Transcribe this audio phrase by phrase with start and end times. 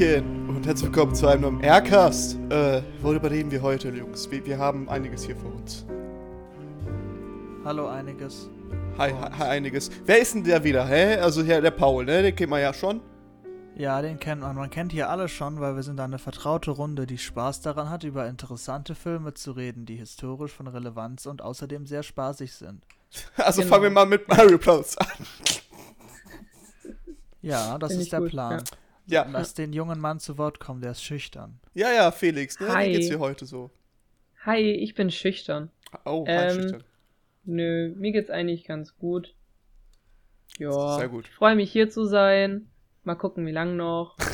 [0.00, 2.38] Hallöchen und herzlich willkommen zu einem neuen Aircast.
[2.48, 4.30] Äh, worüber reden wir heute, Jungs?
[4.30, 5.84] Wir, wir haben einiges hier vor uns.
[7.66, 8.48] Hallo, einiges.
[8.96, 9.90] Hi, hi, hi, einiges.
[10.06, 11.18] Wer ist denn der wieder, hä?
[11.18, 12.22] Also hier der Paul, ne?
[12.22, 13.02] Den kennt man ja schon.
[13.76, 14.56] Ja, den kennt man.
[14.56, 18.02] Man kennt hier alle schon, weil wir sind eine vertraute Runde, die Spaß daran hat,
[18.02, 22.86] über interessante Filme zu reden, die historisch von Relevanz und außerdem sehr spaßig sind.
[23.36, 23.74] Also genau.
[23.74, 24.96] fangen wir mal mit Mario Bros.
[24.96, 25.06] an.
[27.42, 28.30] Ja, das Find ist der gut.
[28.30, 28.60] Plan.
[28.60, 28.78] Ja.
[29.10, 31.58] Lass den jungen Mann zu Wort kommen, der ist schüchtern.
[31.74, 32.72] Ja, ja, Felix, ne?
[32.72, 32.88] Hi.
[32.88, 33.70] Wie geht's dir heute so?
[34.44, 35.70] Hi, ich bin schüchtern.
[36.04, 36.84] Oh, hi, ähm, schüchtern.
[37.44, 39.34] Nö, mir geht's eigentlich ganz gut.
[40.58, 40.98] Ja.
[40.98, 41.26] Sehr gut.
[41.26, 42.66] Ich freue mich hier zu sein.
[43.04, 44.16] Mal gucken, wie lang noch.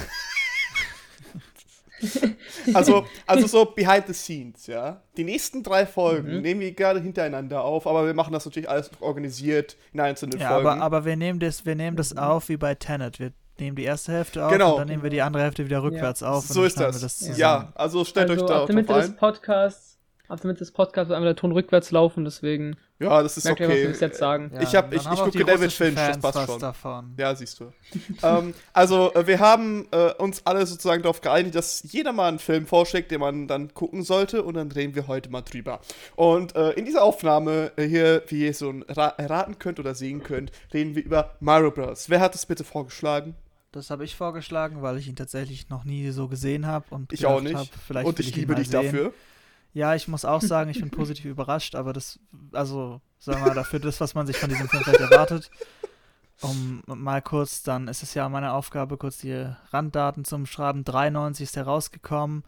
[2.74, 5.02] also, also so behind the scenes, ja.
[5.16, 6.42] Die nächsten drei Folgen mhm.
[6.42, 10.48] nehmen wir gerade hintereinander auf, aber wir machen das natürlich alles organisiert in einzelnen ja,
[10.48, 10.68] Folgen.
[10.68, 13.18] Aber, aber wir nehmen das, wir nehmen das auf wie bei Tenet.
[13.18, 14.72] Wir nehmen die erste Hälfte auf genau.
[14.72, 16.30] und dann nehmen wir die andere Hälfte wieder rückwärts ja.
[16.30, 16.44] auf.
[16.44, 17.00] So ist das.
[17.00, 19.96] das ja, also stellt also euch da auf der Mitte des Podcasts
[20.28, 22.76] ab damit das Podcast wird einmal der Ton rückwärts laufen, deswegen.
[22.98, 23.82] Ja, das ist merkt okay.
[23.82, 24.50] Ihr, was wir jetzt sagen.
[24.54, 26.60] Ja, ich hab, ich, ich gucke David Finch, das passt schon.
[26.60, 27.14] Davon.
[27.18, 27.72] Ja, siehst du.
[28.22, 32.38] ähm, also, äh, wir haben äh, uns alle sozusagen darauf geeinigt, dass jeder mal einen
[32.38, 35.80] Film vorschlägt, den man dann gucken sollte und dann reden wir heute mal drüber.
[36.16, 40.50] Und äh, in dieser Aufnahme äh, hier, wie ihr so erraten könnt oder sehen könnt,
[40.72, 42.08] reden wir über Mario Bros.
[42.08, 43.34] Wer hat das bitte vorgeschlagen?
[43.76, 47.26] Das habe ich vorgeschlagen, weil ich ihn tatsächlich noch nie so gesehen habe und ich
[47.26, 47.54] auch nicht.
[47.54, 48.84] Hab, und ich, ich liebe dich sehen.
[48.84, 49.12] dafür.
[49.74, 52.18] Ja, ich muss auch sagen, ich bin positiv überrascht, aber das,
[52.52, 55.50] also, sagen wir mal, dafür das, was man sich von diesem Film vielleicht erwartet.
[56.40, 60.82] Um mal kurz, dann ist es ja meine Aufgabe, kurz die Randdaten zum Schreiben.
[60.84, 62.44] 93 ist herausgekommen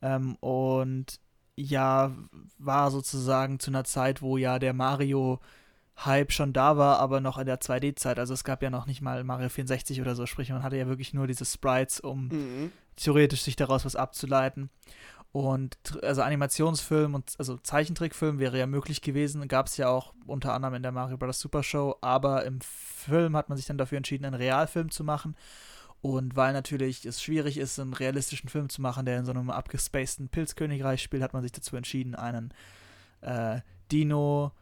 [0.00, 1.20] ähm, und
[1.56, 2.12] ja,
[2.56, 5.40] war sozusagen zu einer Zeit, wo ja der Mario
[6.04, 8.18] Hype schon da war, aber noch in der 2D-Zeit.
[8.18, 10.86] Also es gab ja noch nicht mal Mario 64 oder so, sprich man hatte ja
[10.86, 12.72] wirklich nur diese Sprites, um mhm.
[12.96, 14.70] theoretisch sich daraus was abzuleiten.
[15.32, 20.54] Und also Animationsfilm und also Zeichentrickfilm wäre ja möglich gewesen, gab es ja auch unter
[20.54, 21.38] anderem in der Mario Bros.
[21.38, 25.36] Super Show, aber im Film hat man sich dann dafür entschieden, einen Realfilm zu machen.
[26.02, 29.50] Und weil natürlich es schwierig ist, einen realistischen Film zu machen, der in so einem
[29.50, 32.52] abgespaceden Pilzkönigreich spielt, hat man sich dazu entschieden, einen
[33.20, 33.60] äh,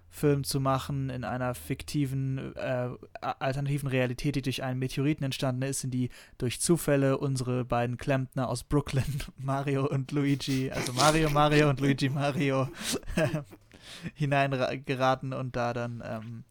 [0.09, 5.85] Dino-Film zu machen in einer fiktiven, äh, alternativen Realität, die durch einen Meteoriten entstanden ist,
[5.85, 11.71] in die durch Zufälle unsere beiden Klempner aus Brooklyn, Mario und Luigi, also Mario Mario
[11.71, 12.69] und Luigi Mario,
[14.15, 16.45] hineingeraten und da dann, ähm,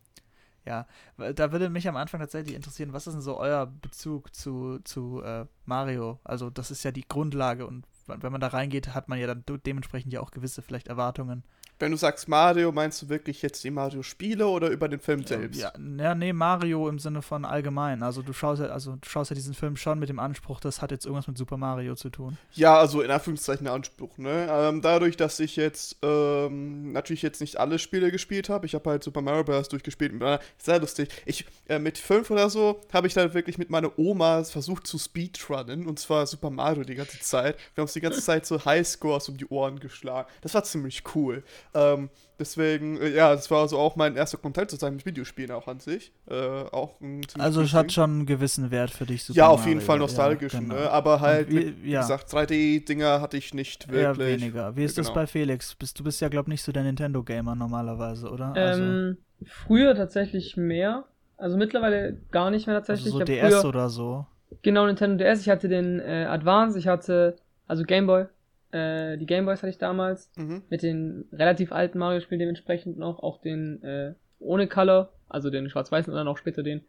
[0.65, 0.85] ja,
[1.17, 5.21] da würde mich am Anfang tatsächlich interessieren, was ist denn so euer Bezug zu, zu
[5.23, 6.19] äh, Mario?
[6.23, 9.43] Also das ist ja die Grundlage und wenn man da reingeht, hat man ja dann
[9.65, 11.43] dementsprechend ja auch gewisse vielleicht Erwartungen.
[11.79, 15.59] Wenn du sagst Mario, meinst du wirklich jetzt die Mario-Spiele oder über den Film selbst?
[15.59, 18.01] Ja, ja, nee, Mario im Sinne von allgemein.
[18.01, 20.81] Also du schaust ja, also du schaust ja diesen Film schon mit dem Anspruch, das
[20.81, 22.37] hat jetzt irgendwas mit Super Mario zu tun.
[22.53, 24.47] Ja, also in Anführungszeichen Anspruch, ne?
[24.49, 28.89] Ähm, dadurch, dass ich jetzt ähm, natürlich jetzt nicht alle Spiele gespielt habe, ich habe
[28.89, 29.69] halt Super Mario Bros.
[29.69, 30.13] durchgespielt.
[30.57, 31.09] Sehr lustig.
[31.25, 34.97] Ich, äh, mit fünf oder so, habe ich dann wirklich mit meiner Oma versucht zu
[34.97, 37.57] speedrunnen und zwar Super Mario die ganze Zeit.
[37.75, 40.27] Wir haben uns die ganze Zeit so Highscores um die Ohren geschlagen.
[40.41, 41.43] Das war ziemlich cool.
[41.77, 45.67] Ähm, deswegen, äh, ja, das war also auch mein erster Kontakt sozusagen mit Videospielen auch
[45.67, 46.11] an sich.
[46.29, 46.95] Äh, auch
[47.37, 49.23] also es hat schon einen gewissen Wert für dich.
[49.23, 50.75] Super ja, auf jeden Fall nostalgisch, ja, genau.
[50.75, 50.89] ne?
[50.89, 52.01] aber halt, wie, wie ja.
[52.01, 54.27] gesagt, 3D-Dinger hatte ich nicht wirklich.
[54.27, 54.75] Ja, weniger.
[54.75, 55.07] Wie ist genau.
[55.07, 55.75] das bei Felix?
[55.75, 58.53] Bist, du bist ja, glaube ich, nicht so der Nintendo-Gamer normalerweise, oder?
[58.53, 59.51] Also ähm, also.
[59.65, 61.05] Früher tatsächlich mehr.
[61.37, 63.13] Also mittlerweile gar nicht mehr tatsächlich.
[63.13, 64.25] Also so DS früher, oder so.
[64.63, 65.41] Genau, Nintendo DS.
[65.41, 67.35] Ich hatte den äh, Advance, ich hatte,
[67.67, 68.25] also Game Boy,
[68.71, 70.31] äh, die Gameboys hatte ich damals.
[70.35, 70.63] Mhm.
[70.69, 73.19] Mit den relativ alten Mario-Spielen dementsprechend noch.
[73.19, 76.85] Auch den äh, ohne Color, also den schwarz-weißen und dann auch später den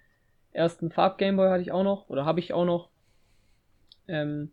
[0.52, 2.08] ersten Farb-Gameboy hatte ich auch noch.
[2.08, 2.90] Oder habe ich auch noch.
[4.08, 4.50] Ähm,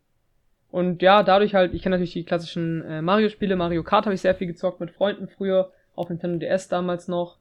[0.69, 3.56] und ja, dadurch halt, ich kenne natürlich die klassischen äh, Mario-Spiele.
[3.56, 5.72] Mario Kart habe ich sehr viel gezockt mit Freunden früher.
[5.96, 7.38] Auf Nintendo DS damals noch.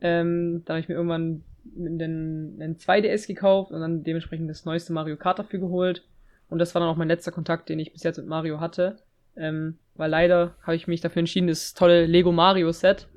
[0.00, 4.92] Ähm, da habe ich mir irgendwann den, den 2DS gekauft und dann dementsprechend das neueste
[4.92, 6.04] Mario Kart dafür geholt.
[6.48, 8.98] Und das war dann auch mein letzter Kontakt, den ich bis jetzt mit Mario hatte.
[9.38, 13.08] Ähm, weil leider habe ich mich dafür entschieden, das tolle Lego Mario Set,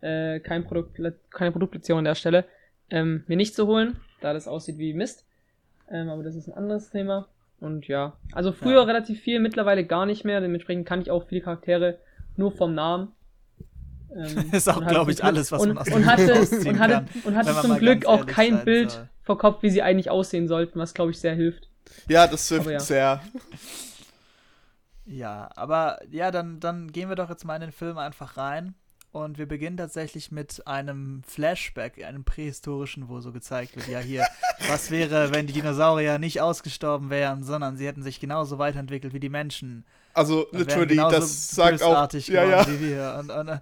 [0.00, 0.98] äh, kein Produkt,
[1.30, 2.44] keine Produktplatzierung an der Stelle,
[2.90, 5.26] ähm, mir nicht zu holen, da das aussieht wie Mist.
[5.90, 7.28] Ähm, aber das ist ein anderes Thema.
[7.60, 8.82] Und ja, also früher ja.
[8.84, 10.40] relativ viel, mittlerweile gar nicht mehr.
[10.40, 11.98] Dementsprechend kann ich auch viele Charaktere
[12.36, 13.12] nur vom Namen.
[14.14, 16.32] Ähm, ist auch, glaube ich, alles, was und, man aus und hatte,
[16.68, 19.08] und hatte, und hatte zum Glück auch kein Bild soll.
[19.22, 21.68] vor Kopf, wie sie eigentlich aussehen sollten, was, glaube ich, sehr hilft.
[22.08, 22.80] Ja, das hilft ja.
[22.80, 23.20] sehr.
[25.10, 28.74] Ja, aber ja, dann, dann gehen wir doch jetzt mal in den Film einfach rein.
[29.10, 34.24] und wir beginnen tatsächlich mit einem Flashback, einem prähistorischen, wo so gezeigt wird, ja hier,
[34.68, 39.18] was wäre, wenn die Dinosaurier nicht ausgestorben wären, sondern sie hätten sich genauso weiterentwickelt wie
[39.20, 39.84] die Menschen.
[40.14, 42.66] Also literally, das sagt auch ja, ja.
[42.68, 43.16] wie wir.
[43.18, 43.60] Und, und, ja.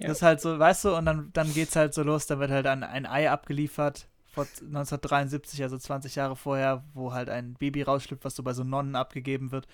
[0.00, 2.50] das ist halt so, weißt du, und dann, dann geht's halt so los, da wird
[2.50, 7.82] halt ein, ein Ei abgeliefert vor 1973, also 20 Jahre vorher, wo halt ein Baby
[7.82, 9.66] rausschlüpft, was so bei so Nonnen abgegeben wird.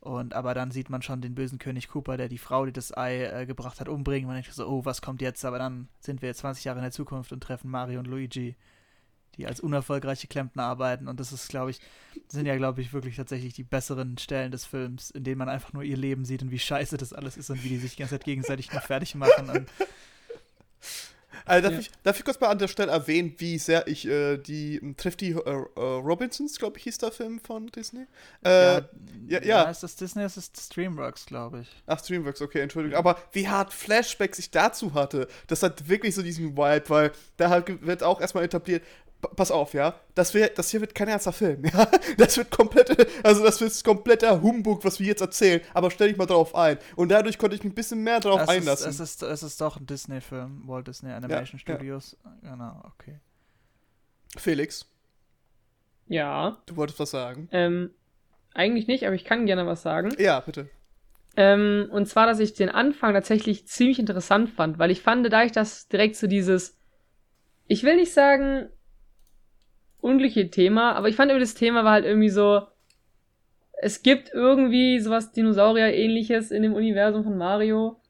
[0.00, 2.96] Und aber dann sieht man schon den bösen König Cooper, der die Frau, die das
[2.96, 4.28] Ei äh, gebracht hat, umbringen.
[4.28, 5.44] Man denkt so, oh, was kommt jetzt?
[5.44, 8.54] Aber dann sind wir jetzt 20 Jahre in der Zukunft und treffen Mario und Luigi,
[9.36, 11.08] die als unerfolgreiche Klempner arbeiten.
[11.08, 11.80] Und das ist, glaube ich,
[12.28, 15.72] sind ja, glaube ich, wirklich tatsächlich die besseren Stellen des Films, in denen man einfach
[15.72, 18.00] nur ihr Leben sieht und wie scheiße das alles ist und wie die sich die
[18.00, 19.50] ganze Zeit gegenseitig noch fertig machen.
[19.50, 19.68] Und
[21.44, 21.80] also darf, ja.
[21.80, 25.30] ich, darf ich kurz mal an der Stelle erwähnen, wie sehr ich äh, die Thrifty
[25.30, 28.06] äh, äh, Robinsons, glaube ich, hieß der Film von Disney.
[28.44, 28.82] Äh, ja,
[29.28, 29.62] ja, ja.
[29.70, 30.22] Ist das Disney?
[30.22, 31.68] Das ist Streamworks, glaube ich.
[31.86, 32.98] Ach, Streamworks, okay, Entschuldigung.
[32.98, 37.50] Aber wie hart Flashbacks ich dazu hatte, das hat wirklich so diesen Vibe, weil da
[37.50, 38.82] halt wird auch erstmal etabliert,
[39.20, 41.88] pass auf, ja, das, wär, das hier wird kein ernster Film, ja.
[42.16, 46.16] Das wird komplett, also das wird kompletter Humbug, was wir jetzt erzählen, aber stell dich
[46.16, 46.78] mal drauf ein.
[46.96, 48.90] Und dadurch konnte ich mich ein bisschen mehr drauf es einlassen.
[48.90, 52.16] Ist, es, ist, es ist doch ein Disney-Film, Walt Disney Animation ja, Studios.
[52.24, 52.50] Ja.
[52.50, 53.18] Genau, okay.
[54.36, 54.86] Felix.
[56.06, 56.58] Ja.
[56.66, 57.48] Du wolltest was sagen?
[57.52, 57.90] Ähm,
[58.54, 60.14] eigentlich nicht, aber ich kann gerne was sagen.
[60.18, 60.68] Ja, bitte.
[61.36, 65.44] Ähm, und zwar, dass ich den Anfang tatsächlich ziemlich interessant fand, weil ich fand, da
[65.44, 66.76] ich das direkt so dieses,
[67.66, 68.70] ich will nicht sagen,
[70.08, 72.62] unglückliche Thema, aber ich fand irgendwie das Thema war halt irgendwie so,
[73.80, 78.00] es gibt irgendwie sowas Dinosaurier-ähnliches in dem Universum von Mario.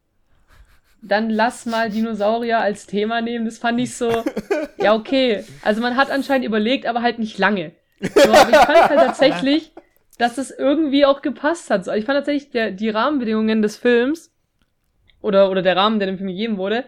[1.02, 3.44] Dann lass mal Dinosaurier als Thema nehmen.
[3.44, 4.10] Das fand ich so,
[4.78, 5.44] ja, okay.
[5.62, 7.72] Also man hat anscheinend überlegt, aber halt nicht lange.
[8.00, 9.72] So, aber ich fand halt tatsächlich,
[10.16, 11.86] dass das irgendwie auch gepasst hat.
[11.86, 14.32] ich fand tatsächlich der, die Rahmenbedingungen des Films
[15.20, 16.84] oder, oder der Rahmen, der dem Film gegeben wurde,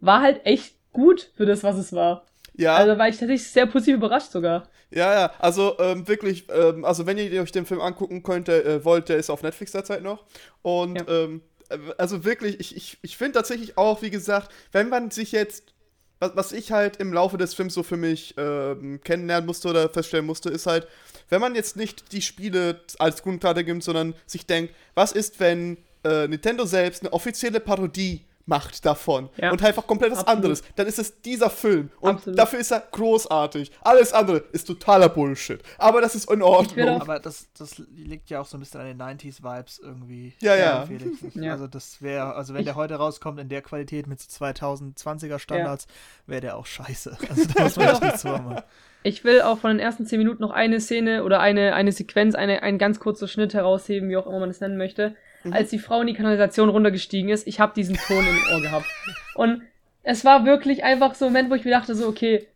[0.00, 2.26] war halt echt gut für das, was es war.
[2.56, 2.76] Ja.
[2.76, 4.68] Also war ich tatsächlich sehr positiv überrascht sogar.
[4.90, 8.84] Ja, ja, also ähm, wirklich, ähm, also wenn ihr euch den Film angucken könnt, äh,
[8.84, 10.24] wollt, der ist auf Netflix derzeit noch.
[10.62, 11.08] Und ja.
[11.08, 15.32] ähm, äh, also wirklich, ich, ich, ich finde tatsächlich auch, wie gesagt, wenn man sich
[15.32, 15.74] jetzt,
[16.20, 19.88] was, was ich halt im Laufe des Films so für mich ähm, kennenlernen musste oder
[19.88, 20.86] feststellen musste, ist halt,
[21.28, 25.78] wenn man jetzt nicht die Spiele als Grundlage gibt, sondern sich denkt, was ist, wenn
[26.04, 29.50] äh, Nintendo selbst eine offizielle Parodie macht davon ja.
[29.50, 30.36] und einfach komplett was Absolut.
[30.36, 32.38] anderes, dann ist es dieser Film und Absolut.
[32.38, 33.70] dafür ist er großartig.
[33.80, 35.62] Alles andere ist totaler Bullshit.
[35.78, 37.00] Aber das ist in Ordnung.
[37.00, 40.34] Aber das, das liegt ja auch so ein bisschen an den 90s Vibes irgendwie.
[40.40, 40.86] Ja, ja.
[41.34, 41.52] ja.
[41.52, 45.38] Also das wäre, also wenn ich der heute rauskommt in der Qualität mit so 2020er
[45.38, 46.32] Standards, ja.
[46.32, 47.16] wäre der auch scheiße.
[47.34, 48.62] Also da muss man echt nichts machen.
[49.02, 52.34] Ich will auch von den ersten 10 Minuten noch eine Szene oder eine, eine Sequenz,
[52.34, 55.52] eine, einen ganz kurzen Schnitt herausheben, wie auch immer man es nennen möchte mhm.
[55.52, 57.46] als die Frau in die Kanalisation runtergestiegen ist.
[57.46, 58.86] Ich habe diesen Ton im Ohr gehabt.
[59.34, 59.62] Und
[60.02, 62.46] es war wirklich einfach so ein Moment, wo ich mir dachte, so, okay,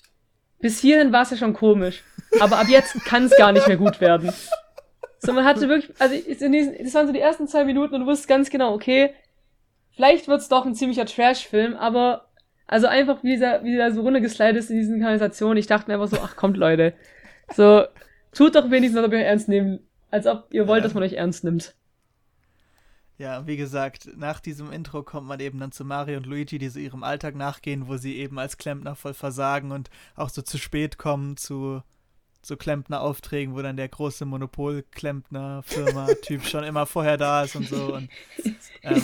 [0.61, 2.03] bis hierhin war es ja schon komisch.
[2.41, 4.33] Aber ab jetzt kann es gar nicht mehr gut werden.
[5.21, 8.03] So, man hatte wirklich, also in diesen, das waren so die ersten zwei Minuten und
[8.03, 9.15] du wusstest ganz genau, okay,
[9.95, 12.29] vielleicht wird's doch ein ziemlicher Trash-Film, aber
[12.69, 15.95] also einfach wie dieser, wie der so runtergeslidet ist in diesen Kanalisationen, ich dachte mir
[15.95, 16.95] einfach so, ach kommt Leute,
[17.53, 17.85] so,
[18.33, 19.81] tut doch wenigstens, als ob ihr euch ernst nehmen,
[20.11, 21.75] als ob ihr wollt, dass man euch ernst nimmt.
[23.19, 26.69] Ja, wie gesagt, nach diesem Intro kommt man eben dann zu Mario und Luigi, die
[26.69, 30.57] so ihrem Alltag nachgehen, wo sie eben als Klempner voll versagen und auch so zu
[30.57, 31.83] spät kommen zu
[32.43, 37.95] so Klempner-Aufträgen, wo dann der große Monopol-Klempner-Firma-Typ schon immer vorher da ist und so.
[37.95, 38.09] Und
[38.85, 39.03] ähm,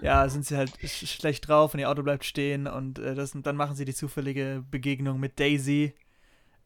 [0.00, 3.34] ja, sind sie halt sch schlecht drauf und ihr Auto bleibt stehen und, äh, das,
[3.34, 5.92] und dann machen sie die zufällige Begegnung mit Daisy,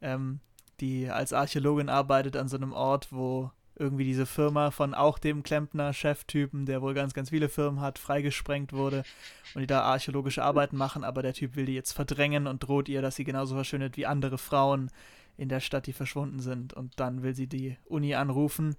[0.01, 0.39] ähm,
[0.79, 5.43] die als Archäologin arbeitet an so einem Ort, wo irgendwie diese Firma von auch dem
[5.43, 9.03] Klempner-Cheftypen, der wohl ganz, ganz viele Firmen hat, freigesprengt wurde
[9.53, 12.89] und die da archäologische Arbeiten machen, aber der Typ will die jetzt verdrängen und droht
[12.89, 14.89] ihr, dass sie genauso verschwindet wie andere Frauen
[15.37, 16.73] in der Stadt, die verschwunden sind.
[16.73, 18.75] Und dann will sie die Uni anrufen,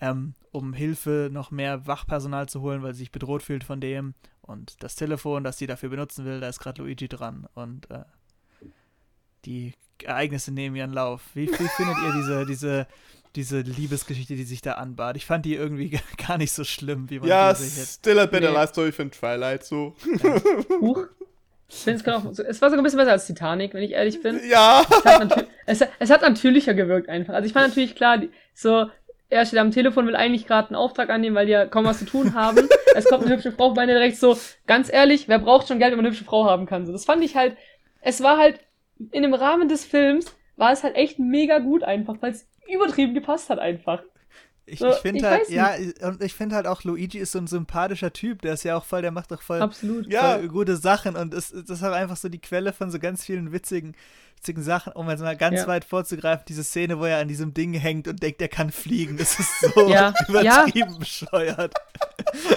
[0.00, 4.14] ähm, um Hilfe, noch mehr Wachpersonal zu holen, weil sie sich bedroht fühlt von dem.
[4.40, 7.46] Und das Telefon, das sie dafür benutzen will, da ist gerade Luigi dran.
[7.54, 8.04] Und äh,
[9.44, 11.22] die Ereignisse nehmen ihren Lauf.
[11.34, 12.86] Wie, wie findet ihr diese, diese
[13.36, 15.16] diese Liebesgeschichte, die sich da anbahnt.
[15.16, 18.54] Ich fand die irgendwie gar nicht so schlimm, wie man Ja, still a better nee.
[18.54, 19.94] life story für Twilight, so.
[20.22, 20.40] Ja.
[20.80, 21.06] Huch.
[21.68, 24.20] Ich finde, es, auch, es war sogar ein bisschen besser als Titanic, wenn ich ehrlich
[24.20, 24.38] bin.
[24.46, 24.82] Ja.
[24.90, 27.32] Es hat, es, es hat natürlicher gewirkt einfach.
[27.32, 28.20] Also ich fand natürlich klar,
[28.52, 28.90] so,
[29.30, 32.00] er steht am Telefon, will eigentlich gerade einen Auftrag annehmen, weil die ja kaum was
[32.00, 32.68] zu tun haben.
[32.94, 34.36] es kommt eine hübsche Frau, meine direkt so,
[34.66, 36.84] ganz ehrlich, wer braucht schon Geld, wenn man eine hübsche Frau haben kann?
[36.84, 37.56] So, das fand ich halt,
[38.02, 38.60] es war halt,
[39.10, 43.14] in dem Rahmen des Films, war es halt echt mega gut einfach, weil es übertrieben
[43.14, 44.02] gepasst hat einfach.
[44.64, 47.48] Ich, so, ich finde halt, ja, und ich finde halt auch, Luigi ist so ein
[47.48, 48.42] sympathischer Typ.
[48.42, 50.04] Der ist ja auch voll, der macht doch voll, Absolut.
[50.04, 50.36] voll ja.
[50.46, 53.50] gute Sachen und ist, das ist halt einfach so die Quelle von so ganz vielen
[53.52, 53.96] witzigen,
[54.36, 55.66] witzigen Sachen, um jetzt mal ganz ja.
[55.66, 59.16] weit vorzugreifen, diese Szene, wo er an diesem Ding hängt und denkt, er kann fliegen.
[59.16, 60.14] Das ist so ja.
[60.28, 61.74] übertrieben bescheuert.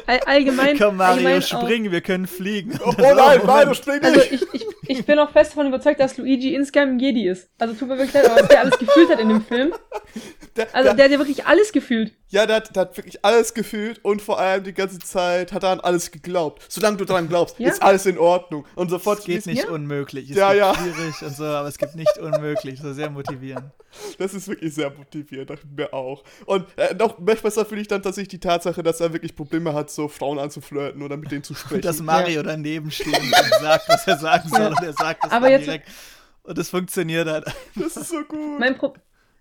[0.06, 0.78] All, allgemein.
[0.78, 2.80] Komm, Mario, allgemein springen, wir können fliegen.
[2.86, 4.06] Oh, oh nein, Mario, spring nicht!
[4.06, 7.50] Also ich, ich, ich bin auch fest davon überzeugt, dass Luigi insgeheim ein Jedi ist.
[7.58, 9.74] Also tut mir wirklich leid, aber was der alles gefühlt hat in dem Film.
[10.56, 12.14] Der, also der, der hat ja wirklich alles gefühlt.
[12.30, 15.64] Ja, der hat, der hat wirklich alles gefühlt und vor allem die ganze Zeit hat
[15.64, 16.66] er an alles geglaubt.
[16.70, 17.70] Solange du daran glaubst, ja.
[17.70, 18.66] ist alles in Ordnung.
[18.76, 19.70] Und sofort es geht nicht ja?
[19.70, 20.30] unmöglich.
[20.30, 20.74] Es ja, ja.
[20.74, 22.80] schwierig und so, aber es gibt nicht unmöglich.
[22.82, 23.72] So sehr motivierend.
[24.18, 26.24] Das ist wirklich sehr motivierend, dachte ich mir auch.
[26.46, 29.90] Und äh, noch besser finde ich dann tatsächlich die Tatsache, dass er wirklich Probleme hat,
[29.90, 31.76] so Frauen anzuflirten oder mit denen zu sprechen.
[31.76, 32.44] Und dass Mario ja.
[32.44, 35.90] daneben steht und sagt, was er sagen soll und er sagt das aber jetzt, direkt.
[36.44, 37.46] Und es funktioniert halt.
[37.76, 38.60] Das ist so gut.
[38.60, 38.94] Mein, Pro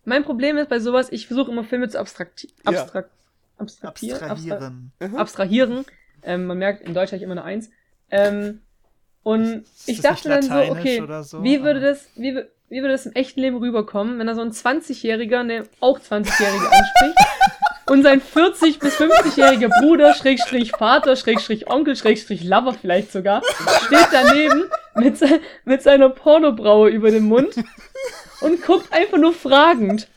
[0.04, 3.10] mein Problem ist bei sowas, ich versuche immer Filme zu abstrakt abstrakt
[3.58, 3.60] ja.
[3.60, 4.22] abstrahieren.
[4.22, 4.92] Abstrahieren.
[4.98, 5.84] Abstra abstrahieren.
[6.22, 7.70] Ähm, man merkt, in Deutsch habe ich immer eine Eins.
[8.10, 8.60] Ähm,
[9.22, 11.42] und ich dachte dann so, okay, so?
[11.42, 12.36] wie würde das, wie,
[12.68, 16.70] wie würde das im echten Leben rüberkommen, wenn er so ein 20-Jähriger, ne, auch 20-Jährige
[16.70, 17.18] anspricht
[17.86, 23.42] und sein 40- bis 50-jähriger Bruder, Schrägstrich Vater, Schrägstrich Onkel, Schrägstrich Lover vielleicht sogar,
[23.86, 24.64] steht daneben
[24.94, 27.54] mit, se mit seiner Pornobraue über dem Mund
[28.40, 30.08] und guckt einfach nur fragend.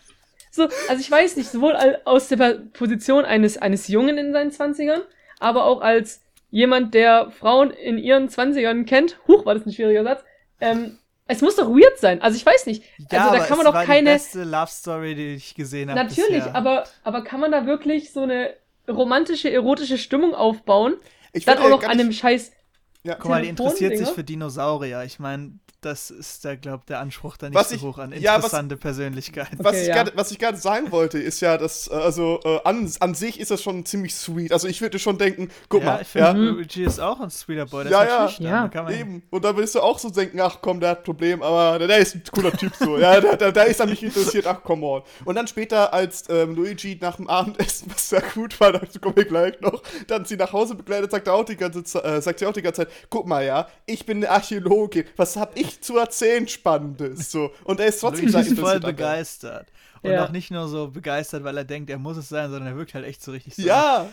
[0.51, 5.01] So, also ich weiß nicht, sowohl aus der Position eines, eines Jungen in seinen 20ern,
[5.39, 10.03] aber auch als jemand, der Frauen in ihren 20ern kennt, huch, war das ein schwieriger
[10.03, 10.23] Satz,
[10.59, 12.21] ähm, es muss doch weird sein.
[12.21, 12.83] Also ich weiß nicht.
[13.11, 14.13] Ja, also da kann man doch keine.
[14.13, 15.99] Das ist die beste Love Story, die ich gesehen habe.
[15.99, 16.55] Natürlich, bisher.
[16.55, 18.53] aber aber kann man da wirklich so eine
[18.87, 20.95] romantische, erotische Stimmung aufbauen?
[21.33, 22.53] Ich dann auch noch an einem scheiß.
[23.07, 23.15] Ja.
[23.15, 25.01] Guck mal, die interessiert sich für Dinosaurier.
[25.03, 28.11] Ich meine, das ist der, glaube der Anspruch da nicht was so ich, hoch an
[28.11, 29.47] interessante ja, was, Persönlichkeit.
[29.53, 29.95] Okay, was, ich ja.
[29.95, 33.39] grad, was ich gerade sagen wollte, ist ja, dass, äh, also äh, an, an sich
[33.39, 34.51] ist das schon ziemlich sweet.
[34.51, 36.01] Also ich würde schon denken, guck ja, mal.
[36.01, 37.83] Ich finde, ja, Luigi ist auch ein sweeter Boy.
[37.83, 38.89] Der ja, ist ja, ja.
[38.89, 39.21] eben.
[39.29, 41.87] Und dann würdest du auch so denken, ach komm, der hat ein Problem, aber der,
[41.87, 42.97] der ist ein cooler Typ so.
[42.97, 45.03] ja, der, der, der ist an mich interessiert, ach come on.
[45.25, 49.15] Und dann später, als ähm, Luigi nach dem Abendessen, was sehr gut war, dazu kommen
[49.15, 52.21] wir gleich noch, dann sie nach Hause begleitet, sagt, er auch die ganze Zeit, äh,
[52.21, 55.57] sagt sie auch die ganze Zeit, guck mal, ja, ich bin eine Archäologin, was hab
[55.57, 56.47] ich zu erzählen?
[56.47, 57.31] Spannendes.
[57.31, 57.51] So.
[57.63, 59.67] Und er ist trotzdem Luigi ist voll begeistert.
[60.01, 60.25] Und ja.
[60.25, 62.93] auch nicht nur so begeistert, weil er denkt, er muss es sein, sondern er wirkt
[62.93, 63.63] halt echt so richtig so.
[63.63, 64.07] Ja!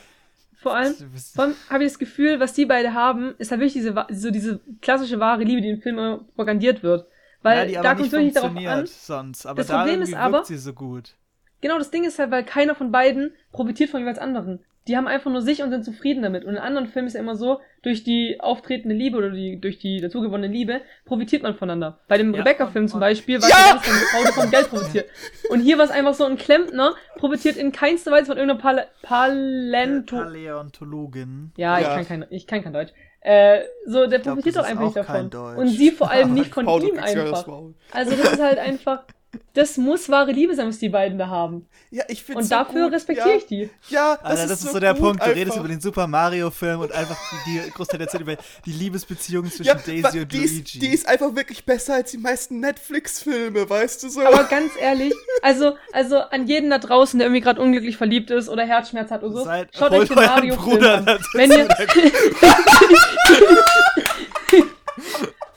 [0.57, 0.95] Vor allem,
[1.37, 4.61] allem habe ich das Gefühl, was die beide haben, ist halt wirklich diese, so diese
[4.81, 7.07] klassische wahre Liebe, die im Film propagandiert wird.
[7.43, 8.87] Weil ja, die da kommt wirklich darauf an.
[8.87, 9.45] Sonst.
[9.45, 11.17] Aber das Problem ist aber, sie so gut.
[11.61, 15.07] Genau, das Ding ist halt, weil keiner von beiden profitiert von jeweils anderen die haben
[15.07, 16.45] einfach nur sich und sind zufrieden damit.
[16.45, 19.79] Und in anderen Filmen ist ja immer so, durch die auftretende Liebe oder die, durch
[19.79, 22.01] die dazugewonnene Liebe profitiert man voneinander.
[22.09, 23.71] Bei dem ja, Rebecca-Film zum Beispiel war ja!
[23.71, 25.09] eine Frau, die von Geld profitiert.
[25.51, 28.87] Und hier war es einfach so, ein Klempner profitiert in keinster Weise von irgendeiner Pal
[29.03, 31.53] Palento Paläontologin.
[31.57, 32.93] Ja, ja, ich kann kein, ich kann kein Deutsch.
[33.21, 35.57] Äh, so, der profitiert glaub, doch einfach nicht davon.
[35.57, 37.47] Und sie vor allem nicht von ihm einfach.
[37.91, 39.05] Also das ist halt einfach,
[39.53, 41.67] das muss wahre Liebe sein, was die beiden da haben.
[41.91, 43.37] Ja, ich finde Und so dafür respektiere ja.
[43.37, 43.71] ich die.
[43.89, 45.21] Ja, das, Alter, ist, das ist so, so der Punkt.
[45.21, 45.37] Du einfach.
[45.37, 48.37] redest über den Super Mario-Film und einfach die, die Großteil der Zeit über
[48.67, 50.59] die Liebesbeziehung zwischen ja, Daisy und die Luigi.
[50.59, 54.23] Ist, die ist einfach wirklich besser als die meisten Netflix-Filme, weißt du so?
[54.23, 58.49] Aber ganz ehrlich, also, also an jeden da draußen, der irgendwie gerade unglücklich verliebt ist
[58.49, 61.19] oder Herzschmerz hat oder so, Seid, schaut euch den Mario-Film an.
[61.35, 61.69] Wenn ihr...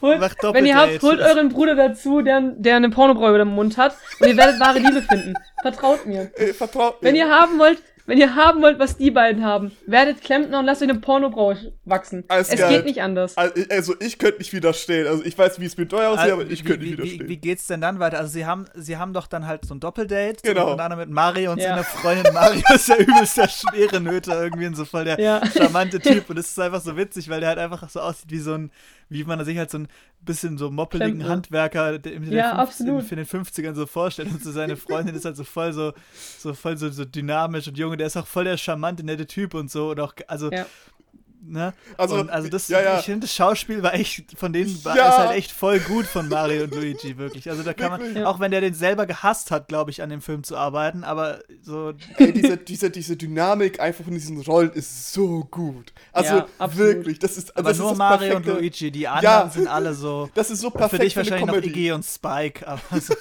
[0.01, 0.21] Holt,
[0.53, 3.95] wenn ihr habt, holt euren Bruder dazu, der, der eine Pornobraue über dem Mund hat
[4.19, 5.33] und ihr werdet wahre Liebe finden.
[5.61, 6.31] Vertraut mir.
[6.35, 7.07] Äh, vertraut mir.
[7.09, 10.65] Wenn ihr haben wollt, wenn ihr haben wollt, was die beiden haben, werdet Klempner und
[10.65, 12.23] lasst euch eine Pornobraue wachsen.
[12.29, 12.77] Alles es geil.
[12.77, 13.35] geht nicht anders.
[13.35, 15.07] Also ich könnte nicht widerstehen.
[15.07, 17.25] Also ich weiß, wie es mit euch aussieht, also, aber ich könnte nicht widerstehen.
[17.25, 18.17] Wie, wie, geht's denn dann weiter?
[18.19, 20.37] Also sie haben, sie haben doch dann halt so ein Doppeldate.
[20.41, 20.71] Genau.
[20.71, 21.71] Und dann mit Mario und ja.
[21.71, 22.33] seiner Freundin.
[22.33, 25.41] Mario ist ja übelst der schwere Nöte irgendwie und so voll der ja.
[25.45, 26.29] charmante Typ.
[26.29, 28.71] Und es ist einfach so witzig, weil der halt einfach so aussieht wie so ein,
[29.09, 29.87] wie man sich halt so ein
[30.21, 31.29] bisschen so moppeligen Klempner.
[31.29, 34.31] Handwerker in ja, 50, für den 50ern so vorstellt.
[34.31, 35.93] Und so seine Freundin ist halt so voll so,
[36.37, 37.97] so voll so, so dynamisch und jung.
[37.97, 39.91] Der ist auch voll der charmante, nette Typ und so.
[39.91, 40.65] Und auch, also ja.
[41.49, 41.73] Ne?
[41.97, 42.99] Also, und also das, ja, ja.
[42.99, 45.09] ich finde, das Schauspiel war echt, von denen war ja.
[45.09, 47.49] es halt echt voll gut von Mario und Luigi, wirklich.
[47.49, 48.27] Also da kann man, ja.
[48.27, 51.39] auch wenn der den selber gehasst hat, glaube ich, an dem Film zu arbeiten, aber
[51.61, 51.93] so.
[52.17, 55.93] Ey, diese, diese, diese Dynamik einfach von diesen Rollen ist so gut.
[56.11, 56.43] Also
[56.75, 57.55] wirklich, das ist.
[57.55, 58.51] Also aber das nur ist Mario perfekte.
[58.51, 60.29] und Luigi, die anderen sind alle so.
[60.33, 60.91] Das ist so perfekt.
[60.91, 63.13] Für dich wahrscheinlich noch Iggy und Spike, aber so.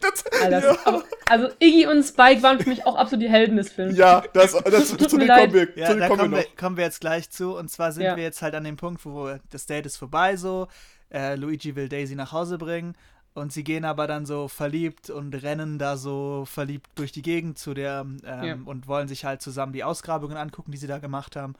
[0.00, 0.78] Das, Alter, ja.
[0.84, 3.96] aber, also Iggy und Spike waren für mich auch absolut die Helden des Films.
[3.96, 7.00] Ja, das, das, Tut zu mir kommen wir, ja, da kommen wir, kommen wir jetzt
[7.00, 7.56] gleich zu.
[7.56, 8.16] Und zwar sind ja.
[8.16, 10.68] wir jetzt halt an dem Punkt, wo das Date ist vorbei so.
[11.10, 12.94] Äh, Luigi will Daisy nach Hause bringen.
[13.34, 17.58] Und sie gehen aber dann so verliebt und rennen da so verliebt durch die Gegend
[17.58, 18.58] zu der ähm, ja.
[18.66, 21.54] und wollen sich halt zusammen die Ausgrabungen angucken, die sie da gemacht haben.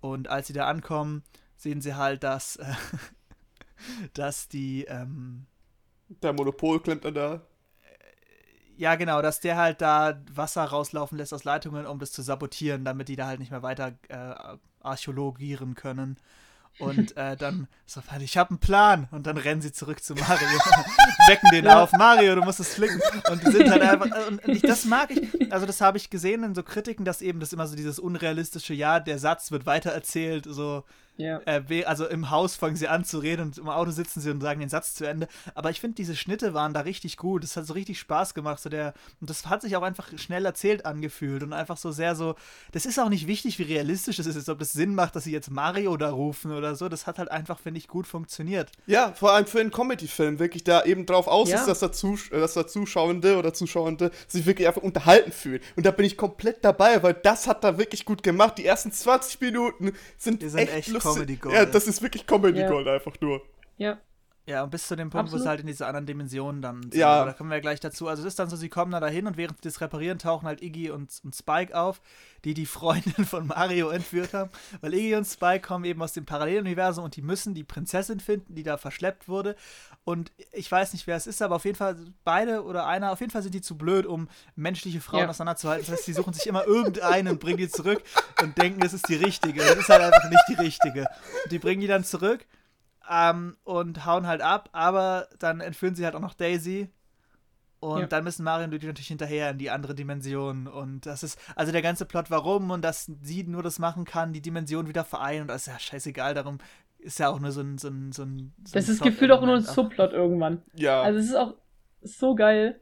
[0.00, 1.24] Und als sie da ankommen,
[1.56, 2.72] sehen sie halt, dass, äh,
[4.14, 4.84] dass die.
[4.84, 5.46] Ähm,
[6.22, 7.40] der Monopol klemmt dann da.
[8.78, 12.84] Ja, genau, dass der halt da Wasser rauslaufen lässt aus Leitungen, um das zu sabotieren,
[12.84, 16.16] damit die da halt nicht mehr weiter äh, archäologieren können.
[16.78, 19.08] Und äh, dann so, ich habe einen Plan.
[19.10, 20.46] Und dann rennen sie zurück zu Mario,
[21.26, 21.82] wecken den ja.
[21.82, 21.90] auf.
[21.90, 23.00] Mario, du musst es flicken.
[23.28, 24.28] Und die sind halt einfach.
[24.28, 25.52] Und ich, das mag ich.
[25.52, 28.74] Also, das habe ich gesehen in so Kritiken, dass eben das immer so dieses unrealistische,
[28.74, 30.84] ja, der Satz wird weitererzählt, so
[31.18, 31.40] ja.
[31.46, 34.40] Äh, also im Haus fangen sie an zu reden und im Auto sitzen sie und
[34.40, 35.26] sagen den Satz zu Ende.
[35.54, 37.42] Aber ich finde, diese Schnitte waren da richtig gut.
[37.42, 38.62] Das hat so richtig Spaß gemacht.
[38.62, 42.14] So der, und das hat sich auch einfach schnell erzählt angefühlt und einfach so sehr
[42.14, 42.36] so.
[42.70, 45.32] Das ist auch nicht wichtig, wie realistisch das ist, ob das Sinn macht, dass sie
[45.32, 46.88] jetzt Mario da rufen oder so.
[46.88, 48.70] Das hat halt einfach, finde ich, gut funktioniert.
[48.86, 51.58] Ja, vor allem für einen Comedy-Film wirklich da eben drauf aus ja.
[51.58, 55.62] ist, dass der, Zus dass der Zuschauende oder Zuschauende sich wirklich einfach unterhalten fühlt.
[55.74, 58.56] Und da bin ich komplett dabei, weil das hat da wirklich gut gemacht.
[58.58, 61.07] Die ersten 20 Minuten sind, sind echt, echt lustig.
[61.14, 61.54] Comedy Gold.
[61.54, 62.68] Ja, das ist wirklich Comedy ja.
[62.68, 63.42] Gold einfach nur.
[63.76, 63.98] Ja.
[64.48, 65.40] Ja, und bis zu dem Punkt, Absolut.
[65.40, 66.94] wo sie halt in diese anderen Dimensionen dann sind.
[66.94, 67.22] Ja.
[67.26, 68.08] Da kommen wir gleich dazu.
[68.08, 70.46] Also es ist dann so, sie kommen da dahin und während sie das reparieren, tauchen
[70.46, 72.00] halt Iggy und, und Spike auf,
[72.46, 74.50] die die Freundin von Mario entführt haben.
[74.80, 78.54] Weil Iggy und Spike kommen eben aus dem Paralleluniversum und die müssen die Prinzessin finden,
[78.54, 79.54] die da verschleppt wurde.
[80.04, 83.20] Und ich weiß nicht, wer es ist, aber auf jeden Fall beide oder einer, auf
[83.20, 85.28] jeden Fall sind die zu blöd, um menschliche Frauen ja.
[85.28, 85.84] auseinanderzuhalten.
[85.84, 88.02] Das heißt, sie suchen sich immer irgendeinen und bringen die zurück
[88.40, 89.60] und denken, das ist die richtige.
[89.60, 91.00] Das ist halt einfach nicht die richtige.
[91.44, 92.46] Und die bringen die dann zurück
[93.08, 96.90] ähm, und hauen halt ab, aber dann entführen sie halt auch noch Daisy.
[97.80, 98.06] Und ja.
[98.06, 100.66] dann müssen Mario und Luigi natürlich hinterher in die andere Dimension.
[100.66, 104.32] Und das ist, also der ganze Plot, warum und dass sie nur das machen kann,
[104.32, 105.42] die Dimension wieder vereinen.
[105.42, 106.58] Und das ist ja scheißegal, darum
[106.98, 107.78] ist ja auch nur so ein.
[107.78, 110.62] So ein, so ein so das ist gefühlt auch nur ein Subplot irgendwann.
[110.74, 111.02] Ja.
[111.02, 111.54] Also es ist auch
[112.02, 112.80] so geil.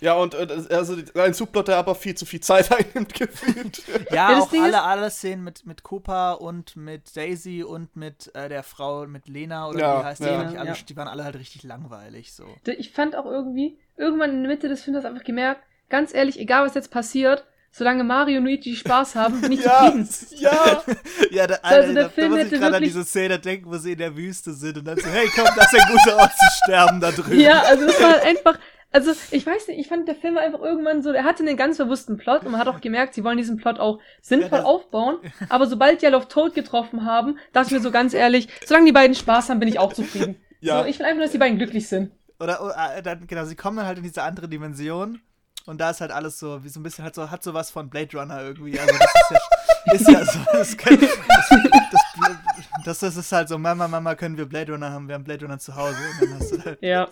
[0.00, 3.82] Ja, und äh, also ein Subplot, der aber viel zu viel Zeit einnimmt, gefühlt.
[4.10, 8.48] ja, ja auch alle, alle Szenen mit, mit Cooper und mit Daisy und mit äh,
[8.48, 10.44] der Frau, mit Lena oder ja, wie heißt die, ja.
[10.44, 10.76] die, alle, ja.
[10.88, 12.32] die waren alle halt richtig langweilig.
[12.32, 12.44] so.
[12.64, 16.66] Ich fand auch irgendwie, irgendwann in der Mitte des Films einfach gemerkt, ganz ehrlich, egal
[16.66, 17.44] was jetzt passiert,
[17.76, 20.08] solange Mario und Luigi Spaß haben, bin ich ja, zufrieden.
[20.40, 20.82] Ja,
[21.30, 23.76] ja, da, also der da, Film da muss ich gerade an diese Szene denken, wo
[23.76, 26.32] sie in der Wüste sind und dann so, hey, komm, das ist ein guter Ort
[26.32, 27.38] zu sterben da drüben.
[27.38, 28.58] Ja, also es war einfach,
[28.92, 31.78] also ich weiß nicht, ich fand der Film einfach irgendwann so, er hatte einen ganz
[31.78, 35.18] bewussten Plot und man hat auch gemerkt, sie wollen diesen Plot auch sinnvoll aufbauen,
[35.48, 38.86] aber sobald die alle auf Tod getroffen haben, dachte ich mir so ganz ehrlich, solange
[38.86, 40.36] die beiden Spaß haben, bin ich auch zufrieden.
[40.60, 40.80] Ja.
[40.80, 42.12] So, ich will einfach, dass die beiden glücklich sind.
[42.40, 45.20] Oder, oder dann, genau, sie kommen dann halt in diese andere Dimension
[45.66, 47.70] und da ist halt alles so, wie so ein bisschen, hat so, hat so was
[47.70, 48.78] von Blade Runner irgendwie.
[48.78, 51.10] Also das ist ja, ist ja so, das, kann, das,
[51.90, 52.00] das,
[52.86, 55.08] das, ist halt so, Mama, Mama, können wir Blade Runner haben?
[55.08, 55.96] Wir haben Blade Runner zu Hause.
[56.20, 57.08] Und dann hast du halt, ja.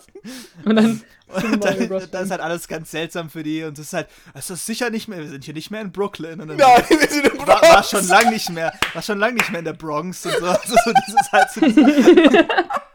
[0.63, 0.85] Und dann,
[1.27, 4.49] und dann, dann ist halt alles ganz seltsam für die und es ist halt, es
[4.49, 6.39] ist sicher nicht mehr, wir sind hier nicht mehr in Brooklyn.
[6.39, 7.47] Und dann Nein, wir sind in Bronx.
[7.47, 10.33] War, war schon lang nicht mehr, war schon lang nicht mehr in der Bronx und
[10.39, 10.45] so.
[10.45, 11.61] Also so dieses halt so,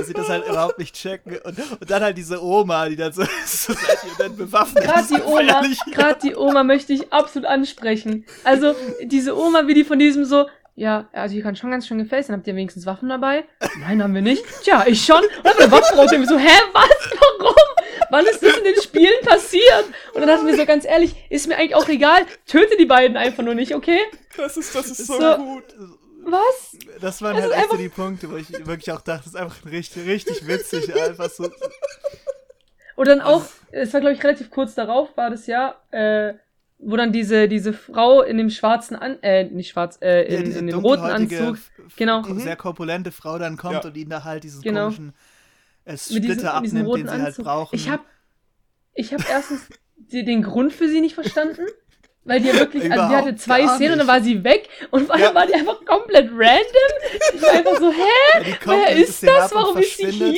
[0.00, 1.38] dass sie das halt überhaupt nicht checken.
[1.44, 3.78] Und, und dann halt diese Oma, die dann so, so und
[4.18, 8.24] dann bewaffnet Gerade die Oma, gerade die Oma möchte ich absolut ansprechen.
[8.44, 11.98] Also, diese Oma, wie die von diesem so, ja, also die kann schon ganz schön
[11.98, 12.36] gefällt sein.
[12.36, 13.44] Habt ihr wenigstens Waffen dabei?
[13.80, 14.44] Nein, haben wir nicht.
[14.62, 15.22] Tja, ich schon.
[15.22, 16.12] Und dann eine Waffe raus.
[16.12, 16.88] Und so, hä, was?
[17.38, 17.54] Warum?
[18.10, 19.84] Wann ist das in den Spielen passiert?
[20.14, 22.26] Und dann dachten wir so, ganz ehrlich, ist mir eigentlich auch egal.
[22.46, 24.00] Töte die beiden einfach nur nicht, okay?
[24.36, 25.64] Das ist, das ist so, so gut.
[26.22, 26.76] Was?
[27.00, 29.36] Das waren das halt echt so die Punkte, wo ich wirklich auch dachte, das ist
[29.36, 30.94] einfach richtig, richtig witzig.
[30.94, 31.50] einfach so.
[32.96, 36.34] Und dann auch, es war glaube ich relativ kurz darauf, war das ja, äh,
[36.82, 40.58] wo dann diese, diese Frau in dem schwarzen An äh, nicht schwarz, äh, in, ja,
[40.58, 41.58] in dem roten Anzug,
[41.96, 42.22] genau.
[42.22, 43.88] Sehr korpulente Frau dann kommt ja.
[43.88, 44.84] und ihnen da halt diesen genau.
[44.84, 45.12] komischen
[45.84, 47.46] äh, Splitter diesen, abnimmt, den sie halt Anzug.
[47.46, 47.76] halt brauchen.
[47.76, 48.04] Ich hab,
[48.94, 51.66] ich hab erstens die, den Grund für sie nicht verstanden.
[52.22, 55.06] Weil die ja wirklich, also die hatte zwei Szenen und dann war sie weg und
[55.06, 55.34] vor allem ja.
[55.34, 57.32] war die einfach komplett random.
[57.34, 58.50] Ich war einfach so, hä?
[58.50, 59.54] Ja, Wer ist das?
[59.54, 60.36] Warum ist sie hier?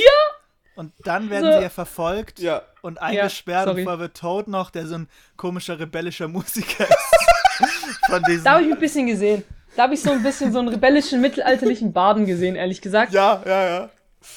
[0.74, 1.58] Und dann werden so.
[1.58, 2.62] sie ja verfolgt ja.
[2.80, 7.66] und eingesperrt ja, und vorher wird Toad noch, der so ein komischer rebellischer Musiker ist.
[8.08, 9.44] Von diesem da habe ich ein bisschen gesehen.
[9.76, 13.12] Da habe ich so ein bisschen so einen rebellischen mittelalterlichen Baden gesehen, ehrlich gesagt.
[13.12, 13.90] Ja, ja, ja.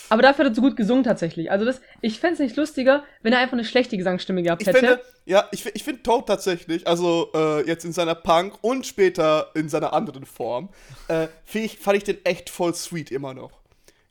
[0.10, 1.52] Aber dafür hat er so gut gesungen tatsächlich.
[1.52, 4.68] Also das, ich fände es nicht lustiger, wenn er einfach eine schlechte Gesangsstimme gehabt ich
[4.68, 4.80] hätte.
[4.80, 9.52] Finde, ja, ich, ich finde Toad tatsächlich, also äh, jetzt in seiner Punk und später
[9.54, 10.70] in seiner anderen Form,
[11.08, 13.52] äh, ich, fand ich den echt voll sweet immer noch.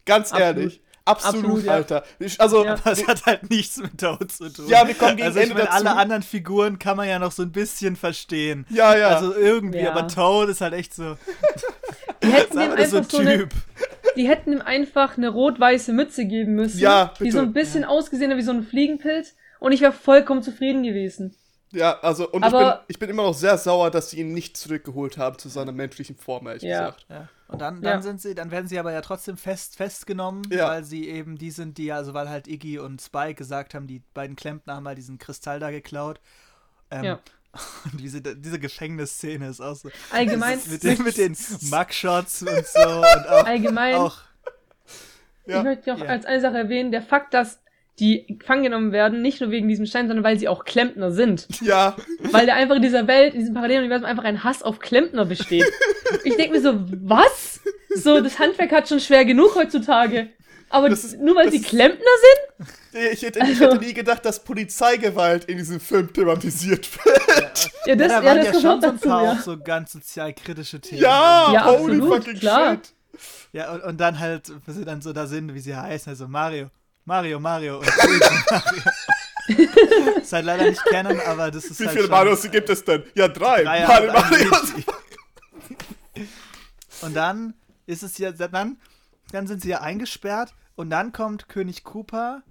[0.05, 0.57] Ganz Absolut.
[0.57, 0.81] ehrlich.
[1.07, 2.05] Absolut, Absolut Alter.
[2.19, 2.29] Ja.
[2.39, 2.77] Also, ja.
[2.83, 4.69] das hat halt nichts mit Toad zu tun.
[4.69, 5.71] Ja, wir kommen gegen also, Ende dazu.
[5.71, 8.65] alle anderen Figuren kann man ja noch so ein bisschen verstehen.
[8.71, 9.09] Ja, ja.
[9.09, 9.93] Also irgendwie, ja.
[9.93, 11.17] aber Toad ist halt echt so.
[12.23, 13.49] Die hätten ihm einfach so, eine,
[14.17, 16.79] die hätten ihm einfach eine rot-weiße Mütze geben müssen.
[16.81, 17.25] Ja, bitte.
[17.25, 17.89] Die so ein bisschen ja.
[17.89, 19.35] ausgesehen hat wie so ein Fliegenpilz.
[19.61, 21.37] Und ich wäre vollkommen zufrieden gewesen.
[21.71, 24.33] Ja, also, und Aber- ich, bin, ich bin immer noch sehr sauer, dass sie ihn
[24.33, 26.87] nicht zurückgeholt haben zu seiner menschlichen Form, ehrlich Ja.
[26.87, 27.07] gesagt.
[27.11, 27.29] Ja.
[27.49, 27.93] Und dann, Ja.
[27.93, 30.69] dann sind sie, dann werden sie aber ja trotzdem fest festgenommen, Ja.
[30.69, 34.03] weil sie eben die sind, die, also weil halt Iggy und Spike gesagt haben, die
[34.15, 36.21] beiden Klempner haben mal diesen Kristall da geklaut.
[36.91, 37.21] Ähm, Ja.
[37.85, 39.91] Und diese, diese Gefängnisszene ist auch so.
[40.11, 41.37] Allgemein, Mit den, mit den
[41.71, 44.19] Mugshots und so und auch, allgemein auch
[45.47, 45.59] Ja.
[45.59, 46.07] Ich möchte noch Ja.
[46.07, 47.61] als eine Sache erwähnen, der Fakt, dass
[48.01, 51.47] die gefangen genommen werden, nicht nur wegen diesem Stein, sondern weil sie auch Klempner sind.
[51.61, 51.95] Ja,
[52.33, 55.65] Weil da einfach in dieser Welt, in diesem Paralleluniversum einfach ein Hass auf Klempner besteht.
[56.25, 57.61] Ich denke mir so, was?
[57.95, 60.29] So, das Handwerk hat schon schwer genug heutzutage.
[60.71, 62.05] Aber Das ist- nur weil das sie Klempner
[62.59, 62.69] sind?
[63.13, 67.71] ich hätte, ich Also- hätte nie gedacht, dass Polizeigewalt in diesem Film thematisiert wird.
[67.87, 69.33] Ja, das, ja, ja, da waren das ja kommt schon auch so ein paar ja.
[69.33, 71.03] auch so ganz sozialkritische Themen.
[71.03, 72.73] Ja, Ja, holy absolut, fucking klar.
[72.73, 72.93] shit.
[73.53, 76.27] Ja, und, und dann halt, wenn sie dann so da sind, wie sie heißen, also
[76.27, 76.67] Mario.
[77.05, 78.83] Mario, Mario und Luigi Mario.
[80.23, 83.03] ist halt leider nicht kennen, aber das ist Wie halt viele Marios gibt es denn?
[83.15, 83.63] Ja, drei.
[83.63, 84.51] Drei Mario, und ein Mario.
[84.51, 84.85] Luigi.
[87.03, 87.55] Und dann
[87.87, 88.79] ist es ja, dann,
[89.33, 92.43] dann sind sie ja eingesperrt und dann kommt König Koopa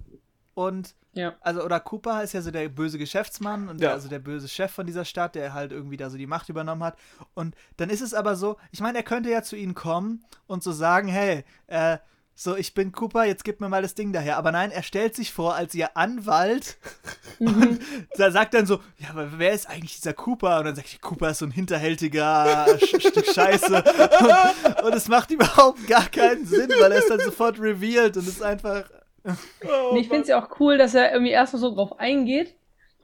[0.54, 1.34] und Ja.
[1.40, 3.88] also oder Cooper ist ja so der böse Geschäftsmann und Ja.
[3.88, 6.48] der, also der böse Chef von dieser Stadt, der halt irgendwie da so die Macht
[6.48, 6.96] übernommen hat.
[7.34, 10.62] Und dann ist es aber so, ich meine, er könnte ja zu ihnen kommen und
[10.62, 11.98] so sagen, hey, äh,
[12.36, 14.36] so, ich bin Cooper, jetzt gib mir mal das Ding daher.
[14.36, 16.78] Aber nein, er stellt sich vor als ihr Anwalt
[17.38, 17.80] und
[18.16, 20.58] da sagt dann so, ja, aber wer ist eigentlich dieser Cooper?
[20.58, 23.76] Und dann sagt ich, Cooper ist so ein hinterhältiger Sch Stück Scheiße.
[23.76, 28.26] Und, und es macht überhaupt gar keinen Sinn, weil er ist dann sofort revealed und
[28.26, 28.84] ist einfach.
[29.24, 32.54] Oh, ich finde es ja auch cool, dass er irgendwie erstmal so drauf eingeht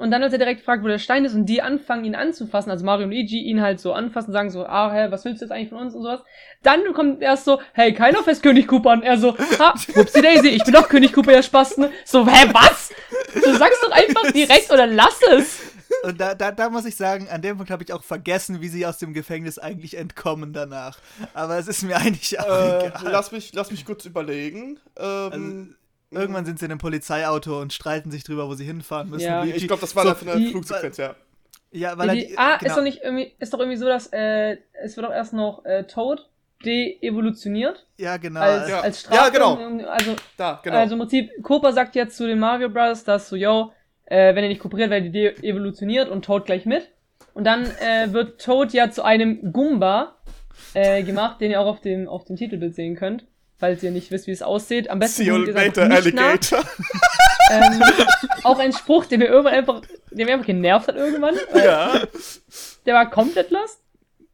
[0.01, 2.71] und dann, als er direkt fragt, wo der Stein ist und die anfangen, ihn anzufassen,
[2.71, 5.45] also Mario und Luigi ihn halt so anfassen, sagen so, ah, hä, was willst du
[5.45, 6.21] jetzt eigentlich von uns und sowas.
[6.63, 10.49] Dann kommt erst so, hey, keiner fest König Cooper und er so, ha, Whoopsie Daisy,
[10.49, 11.87] ich bin doch König Cooper, ihr Spasten.
[12.05, 12.91] So, hä, was?
[13.35, 15.61] Du sagst doch einfach direkt oder lass es.
[16.05, 18.69] Und da, da, da muss ich sagen, an dem Punkt habe ich auch vergessen, wie
[18.69, 20.99] sie aus dem Gefängnis eigentlich entkommen danach.
[21.35, 23.03] Aber es ist mir eigentlich auch Äh, egal.
[23.11, 24.79] lass, mich, lass mich kurz überlegen.
[24.97, 25.75] Ähm, Also,
[26.11, 29.27] Irgendwann sind sie in einem Polizeiauto und streiten sich drüber, wo sie hinfahren müssen.
[29.27, 29.45] Ja.
[29.45, 31.15] Ich glaube, das war so, eine die- Flugsequenz, ja.
[31.73, 32.69] Ja, weil er Die, die, ah, genau.
[32.71, 35.65] ist doch nicht irgendwie, ist doch irgendwie so, dass, äh, es wird doch erst noch,
[35.65, 36.29] äh, Toad
[36.65, 37.87] de-evolutioniert.
[37.97, 38.41] Ja, genau.
[38.41, 38.81] Als, Ja.
[38.81, 39.17] als Strafe.
[39.17, 39.87] Ja, genau.
[39.89, 40.77] Also, Da, genau.
[40.77, 43.73] Also im Prinzip, Cooper sagt jetzt zu den Mario Brothers, dass so, yo,
[44.07, 46.91] äh, wenn ihr nicht kooperiert, werdet ihr evolutioniert und Toad gleich mit.
[47.35, 50.17] Und dann äh, wird Toad ja zu einem Goomba
[50.75, 53.25] äh, gemacht, den ihr auch auf dem, auf dem Titelbild sehen könnt.
[53.61, 54.89] Falls ihr nicht wisst, wie es aussieht.
[54.91, 55.83] Am besten See you later.
[55.91, 56.61] Alligator.
[57.53, 57.83] Ähm,
[58.45, 61.35] auch ein Spruch, der mir irgendwann einfach, der mir einfach genervt hat irgendwann.
[61.55, 62.01] Ja.
[62.87, 63.79] Der war komplett lost.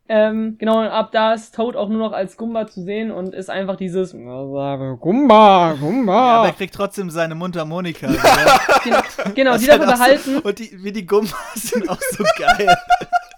[0.08, 3.34] Ähm, genau, und ab da ist Toad auch nur noch als Goomba zu sehen und
[3.34, 6.12] ist einfach dieses Goomba, Goomba.
[6.14, 8.06] ja, aber er kriegt trotzdem seine Mundharmonika.
[8.12, 8.60] ja.
[8.84, 9.00] Genau,
[9.34, 10.38] genau Das die halt darüber auch so- behalten.
[10.38, 12.76] Und die, wie die Gummas sind auch so geil.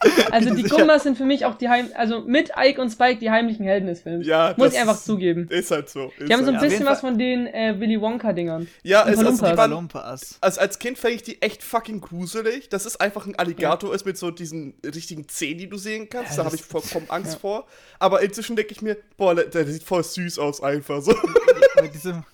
[0.30, 0.62] Also die.
[0.62, 3.86] Gumbas sind für mich auch die Heim, also mit Ike und Spike die heimlichen Helden
[3.88, 4.26] des Films.
[4.26, 5.48] Ja, Muss ich einfach zugeben.
[5.48, 6.12] Ist halt so.
[6.18, 8.68] Ist Die haben so ein bisschen was von den äh, Willy Wonka-Dingern.
[8.82, 10.38] Ja, es, also, die waren, Lumpas.
[10.40, 12.68] also als Kind fand ich die echt fucking gruselig.
[12.68, 16.32] Das ist einfach ein Alligator ist mit so diesen richtigen Zähnen, die du sehen kannst.
[16.32, 17.66] Ja, da habe ich vollkommen Angst vor.
[17.98, 21.14] Aber inzwischen denke ich mir, boah, der, der sieht voll süß aus einfach so.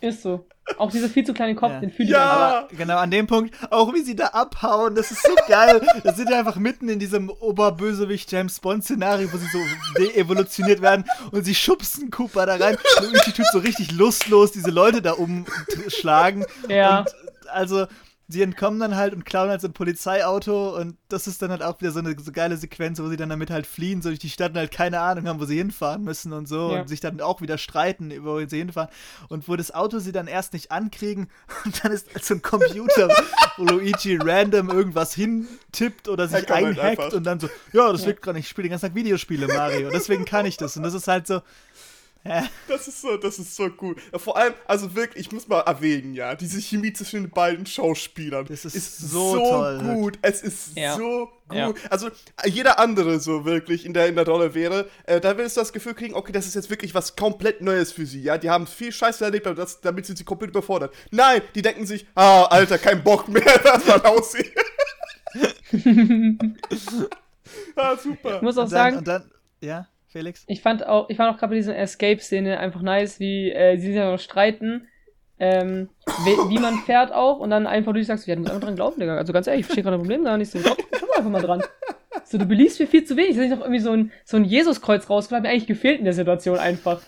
[0.00, 0.46] Ist so.
[0.78, 1.80] Auch dieser viel zu kleine Kopf, Ja.
[1.80, 2.22] den fühle ich Ja.
[2.22, 5.80] aber genau an dem Punkt, auch wie sie da abhauen, das ist so geil.
[6.04, 9.58] Da sind wir einfach mitten in diesem Oberbösewicht James Bond Szenario, wo sie so
[9.98, 12.76] de-evolutioniert werden und sie schubsen Cooper da rein.
[13.00, 16.44] Luigi tut so richtig lustlos diese Leute da umschlagen.
[16.68, 17.00] Ja.
[17.00, 17.08] Und
[17.48, 17.86] also,
[18.26, 21.62] sie entkommen dann halt und klauen halt so ein Polizeiauto und das ist dann halt
[21.62, 24.18] auch wieder so eine so geile Sequenz, wo sie dann damit halt fliehen, so durch
[24.18, 26.80] die Stadt und halt keine Ahnung haben, wo sie hinfahren müssen und so Ja.
[26.80, 28.88] und sich dann auch wieder streiten, wo sie hinfahren
[29.28, 31.28] und wo das Auto sie dann erst nicht ankriegen
[31.64, 33.08] und dann ist halt so ein Computer,
[33.58, 37.12] wo Luigi random irgendwas hintippt oder sich halt einhackt einfach.
[37.12, 39.90] und dann so, ja, das liegt gerade nicht, ich spiele den ganzen Tag Videospiele, Mario,
[39.90, 41.40] deswegen kann ich das und das ist halt so?
[42.68, 43.98] Das ist so, das ist so gut.
[44.16, 48.46] Vor allem, also wirklich, ich muss mal erwähnen, ja, diese Chemie zwischen den beiden Schauspielern
[48.46, 50.18] Das ist so toll, gut.
[50.22, 50.96] Es ist Ja.
[50.96, 51.56] so gut.
[51.56, 51.72] Ja.
[51.90, 52.08] Also
[52.46, 55.72] jeder andere so wirklich in der, in der Rolle wäre, äh, da willst du das
[55.74, 58.22] Gefühl kriegen, okay, das ist jetzt wirklich was komplett Neues für sie.
[58.22, 60.94] Ja, die haben viel Scheiße erlebt, aber das, damit sind sie komplett überfordert.
[61.10, 64.50] Nein, die denken sich, ah, Alter, kein Bock mehr, das mal aussehen.
[67.76, 68.36] ah, super.
[68.36, 70.44] Ich muss auch Und dann, sagen, und dann, ja, Felix?
[70.46, 73.88] ich fand auch, ich fand auch gerade bei dieser Escape-Szene einfach nice, wie äh, sie
[73.88, 74.86] sich noch streiten,
[75.40, 75.88] ähm,
[76.24, 78.76] wie, wie man fährt auch und dann einfach durch sagst, ja, du musst einfach dran
[78.76, 79.16] glauben, Digga.
[79.16, 80.60] Also ganz ehrlich, ich verstehe gerade ein Problem gar nicht so.
[80.60, 81.62] Glaub, glaub einfach mal dran.
[82.24, 83.36] So, du beliebst mir viel zu wenig.
[83.36, 86.14] Da ist noch irgendwie so ein, so ein Jesuskreuz hat mir eigentlich gefehlt in der
[86.14, 87.02] Situation einfach.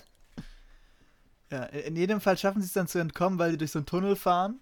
[1.53, 3.87] Ja, in jedem Fall schaffen sie es dann zu entkommen, weil sie durch so einen
[3.87, 4.59] Tunnel fahren,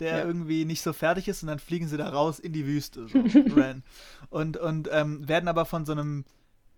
[0.00, 0.24] der ja.
[0.24, 3.08] irgendwie nicht so fertig ist und dann fliegen sie da raus in die Wüste.
[3.08, 3.18] So,
[4.30, 6.26] und und ähm, werden aber von so einem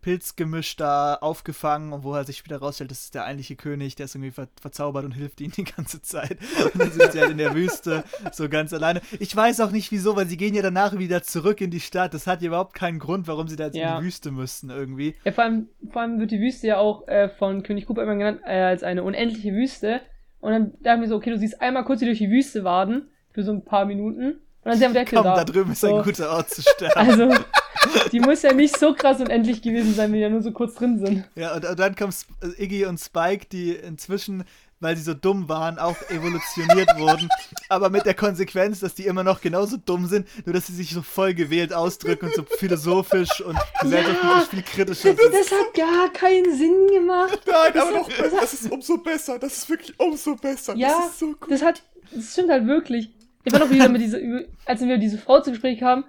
[0.00, 4.04] Pilzgemisch da aufgefangen und wo er sich wieder rausstellt, das ist der eigentliche König, der
[4.04, 6.38] ist irgendwie ver verzaubert und hilft ihnen die ganze Zeit.
[6.72, 9.00] Und dann sind sie halt in der Wüste so ganz alleine.
[9.18, 12.14] Ich weiß auch nicht wieso, weil sie gehen ja danach wieder zurück in die Stadt.
[12.14, 13.96] Das hat ja überhaupt keinen Grund, warum sie da jetzt ja.
[13.96, 15.14] in die Wüste müssten irgendwie.
[15.24, 18.16] Ja, vor allem, vor allem wird die Wüste ja auch äh, von König Cooper immer
[18.16, 20.00] genannt äh, als eine unendliche Wüste.
[20.40, 23.08] Und dann dachte ich mir so, okay, du siehst einmal kurz durch die Wüste waden
[23.32, 24.40] für so ein paar Minuten.
[24.64, 25.36] Und dann sind wir Komm, da.
[25.36, 25.96] da drüben ist so.
[25.96, 26.94] ein guter Ort zu sterben.
[26.96, 27.44] Also,
[28.12, 30.74] die muss ja nicht so krass unendlich gewesen sein, wenn die ja nur so kurz
[30.74, 31.24] drin sind.
[31.34, 32.12] Ja, und, und dann kommen
[32.42, 34.44] äh, Iggy und Spike, die inzwischen,
[34.80, 37.28] weil sie so dumm waren, auch evolutioniert wurden.
[37.68, 40.92] Aber mit der Konsequenz, dass die immer noch genauso dumm sind, nur dass sie sich
[40.92, 45.20] so voll gewählt ausdrücken und so philosophisch und ja, viel kritischer sind.
[45.32, 47.40] Das hat gar keinen Sinn gemacht.
[47.46, 49.38] Nein, das aber hat, doch, das, das ist umso besser.
[49.38, 50.74] Das ist wirklich umso besser.
[50.76, 51.50] Ja, das ist so gut.
[51.50, 53.10] Das hat, das stimmt halt wirklich.
[53.44, 54.18] Ich war noch wieder mit dieser,
[54.66, 56.04] als wir diese Frau zu Gespräch haben,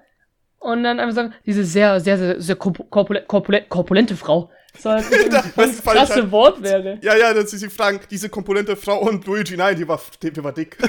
[0.60, 4.50] und dann einfach sagen, diese sehr, sehr, sehr, sehr korpulente, korpulente, korpulente Frau.
[4.78, 7.00] So als das das krasse halt, Wort wäre.
[7.02, 10.32] Ja, ja, dass sie sich fragen, diese korpulente Frau und Luigi, nein, die war, die,
[10.32, 10.78] die war dick.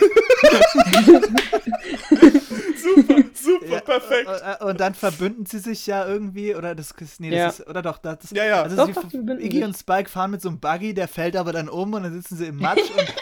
[2.76, 4.28] super, super, ja, perfekt.
[4.28, 7.48] Äh, äh, und dann verbünden sie sich ja irgendwie, oder das ist, nee, das ja.
[7.48, 8.62] ist, oder doch, das ist, ja, ja.
[8.62, 11.52] Also doch, sie, doch, Iggy und Spike fahren mit so einem Buggy, der fällt aber
[11.52, 13.14] dann um und dann sitzen sie im Matsch und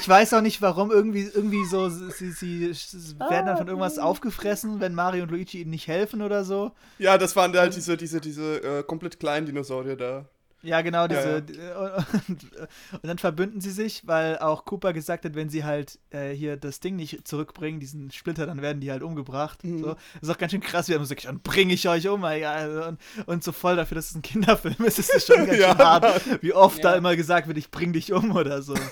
[0.00, 3.98] ich weiß auch nicht, warum irgendwie, irgendwie so, sie, sie, sie werden dann von irgendwas
[3.98, 4.04] ah.
[4.04, 6.72] aufgefressen, wenn Mario und Luigi ihnen nicht helfen oder so.
[6.98, 10.26] Ja, das waren halt diese, diese, diese äh, komplett kleinen Dinosaurier da.
[10.62, 11.42] Ja, genau, diese.
[11.52, 12.06] Ja, ja.
[12.28, 12.44] Und,
[12.92, 16.56] und, dann verbünden sie sich, weil auch Cooper gesagt hat, wenn sie halt äh, hier
[16.56, 19.64] das Ding nicht zurückbringen, diesen Splitter, dann werden die halt umgebracht.
[19.64, 19.78] Mhm.
[19.78, 19.86] So.
[19.94, 22.22] Das ist auch ganz schön krass, wie er sagt, dann bringe ich euch um.
[22.24, 25.58] Ja, und, und so voll dafür, dass es ein Kinderfilm ist, ist es schon ganz
[25.58, 28.74] ja, schön hart, wie oft da immer gesagt wird, ich bring dich um oder so.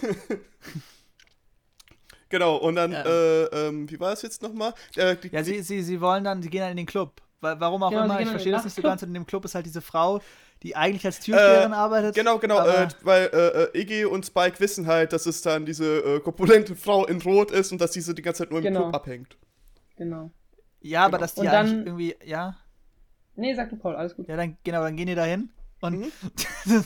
[2.28, 4.74] genau, und dann, äh, ähm, wie war es jetzt nochmal?
[4.96, 7.20] Äh, ja, sie, sie, sie wollen dann, sie gehen dann in den Club.
[7.40, 9.02] Warum auch immer, ich verstehe das nicht so ganz.
[9.02, 10.20] Und in dem Club ist halt diese Frau,
[10.62, 12.14] die eigentlich als Türsteherin äh, arbeitet.
[12.16, 16.20] Genau, genau, äh, weil äh, Iggy und Spike wissen halt, dass es dann diese äh,
[16.20, 18.82] korpulente Frau in Rot ist und dass diese die ganze Zeit nur im genau.
[18.82, 19.36] Club abhängt.
[19.96, 20.32] Genau.
[20.80, 21.20] Ja, aber genau.
[21.20, 22.56] dass die und dann, irgendwie, ja.
[23.36, 24.26] Nee, sag du Paul, alles gut.
[24.26, 26.12] Ja, dann, genau, dann gehen die da hin und mhm.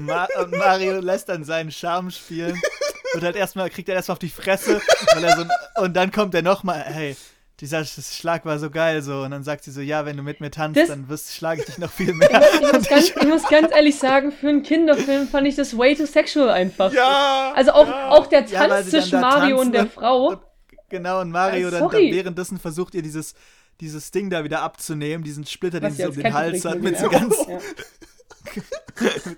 [0.00, 2.60] Ma Mario lässt dann seinen Charme spielen
[3.14, 4.80] und halt erstmal, kriegt er erstmal auf die Fresse,
[5.14, 7.16] weil er so, und dann kommt er nochmal, hey,
[7.60, 10.40] dieser Schlag war so geil so und dann sagt sie so, ja, wenn du mit
[10.40, 12.28] mir tanzt, das, dann wirst, schlage ich dich noch viel mehr.
[12.30, 15.76] Ich, ich, muss ganz, ich, muss ganz, ehrlich sagen, für einen Kinderfilm fand ich das
[15.78, 16.92] way too sexual einfach.
[16.92, 17.52] Ja!
[17.54, 18.10] Also auch, ja.
[18.10, 20.30] auch der Tanz ja, zwischen Mario und der Frau.
[20.30, 20.40] Und,
[20.88, 23.34] genau, und Mario äh, dann, dann, währenddessen versucht ihr dieses,
[23.80, 27.08] dieses Ding da wieder abzunehmen, diesen Splitter, den sie um den Hals hat, mit so
[27.08, 27.36] ganz...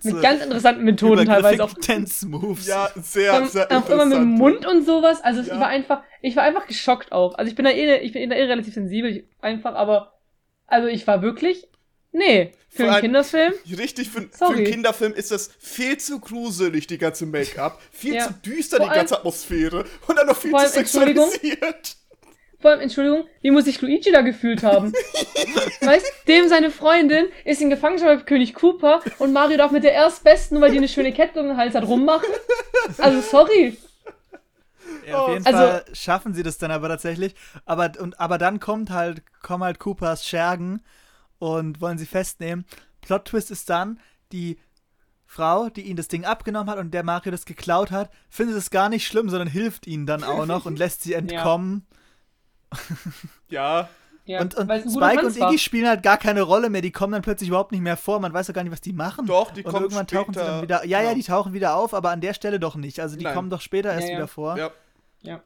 [0.03, 1.75] Mit, ganz interessanten Methoden teilweise auch.
[1.75, 2.67] Dance Moves.
[2.67, 5.21] Ja, sehr, sehr Auch immer mit dem Mund und sowas.
[5.23, 5.55] Also ja.
[5.55, 7.35] ich war einfach, ich war einfach geschockt auch.
[7.37, 10.13] Also ich bin da eh, ich bin da eh relativ sensibel, ich, einfach, aber
[10.67, 11.69] also ich war wirklich,
[12.13, 13.53] nee, für, für einen Kinderfilm.
[13.79, 18.27] Richtig, für, für, einen Kinderfilm ist das viel zu gruselig, die ganze Make-up, viel ja.
[18.27, 21.97] zu düster, Vor die ganze Atmosphäre und dann noch viel zu sexualisiert.
[22.59, 24.93] Vor allem, Entschuldigung, wie muss sich Luigi da gefühlt haben?
[25.81, 29.93] weißt, dem seine Freundin ist in Gefangenschaft bei König Cooper und Mario darf mit der
[29.93, 32.29] Erstbesten, weil die eine schöne Kette um den Hals hat, rummachen.
[32.99, 33.77] Also, sorry.
[35.07, 37.35] Ja, auf jeden also, Fall schaffen sie das dann aber tatsächlich.
[37.65, 40.83] Aber, und, aber dann kommt halt, kommen halt Coopers Schergen
[41.39, 42.65] und wollen sie festnehmen.
[43.03, 44.01] Plot Twist ist dann,
[44.33, 44.59] die
[45.27, 48.71] Frau, die ihnen das Ding abgenommen hat und der Mario das geklaut hat, findet es
[48.71, 51.87] gar nicht schlimm, sondern hilft ihnen dann auch noch und lässt sie entkommen.
[51.91, 51.97] Ja.
[53.49, 53.89] ja.
[54.27, 56.81] Ja, und, und Spike und Iggy spielen halt gar keine Rolle mehr.
[56.81, 58.19] Die kommen dann plötzlich überhaupt nicht mehr vor.
[58.19, 59.25] Man weiß doch gar nicht, was die machen.
[59.27, 60.23] Doch, die und kommen irgendwann später.
[60.23, 60.85] tauchen sie dann wieder.
[60.85, 62.99] Ja, ja, die tauchen wieder auf, aber an der Stelle doch nicht.
[62.99, 63.35] Also die Nein.
[63.35, 64.17] kommen doch später erst ja, ja.
[64.17, 64.59] wieder vor.
[64.59, 64.71] Ja.
[65.23, 65.41] Ja.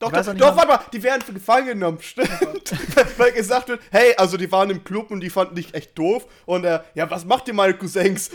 [0.00, 2.28] Doch, doch, doch warte mal, die werden gefangen genommen, stimmt.
[3.18, 6.26] Weil gesagt wird, hey, also die waren im Club und die fanden dich echt doof.
[6.44, 8.30] Und äh, ja, was macht ihr meine Cousins?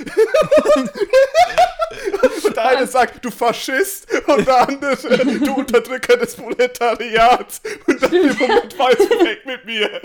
[2.56, 7.62] Der eine sagt, du Faschist, und der andere, du Unterdrücker des Proletariats.
[7.86, 10.02] Und dann im Moment weiß weg mit mir.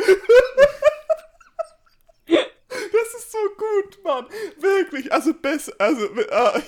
[2.27, 4.27] Das ist so gut, Mann.
[4.59, 6.07] Wirklich, also besser, also.
[6.07, 6.61] Äh,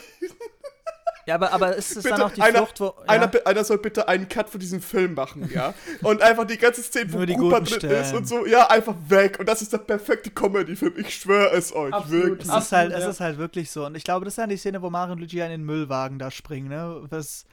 [1.26, 2.84] ja, aber, aber ist es bitte, dann auch die einer, Flucht, wo.
[2.84, 2.92] Ja?
[3.06, 5.74] Einer, einer soll bitte einen Cut für diesen Film machen, ja?
[6.02, 8.02] Und einfach die ganze Szene, wo Cooper drin Stellen.
[8.02, 9.38] ist und so, ja, einfach weg.
[9.40, 10.94] Und das ist der perfekte Comedy-Film.
[10.98, 12.24] Ich schwöre es euch, Absolut.
[12.24, 12.48] wirklich.
[12.48, 12.98] Es ist, halt, ja.
[12.98, 13.86] es ist halt wirklich so.
[13.86, 16.18] Und ich glaube, das ist ja die Szene, wo Mario und Luigi in den Müllwagen
[16.18, 17.06] da springen, ne?
[17.10, 17.46] Das,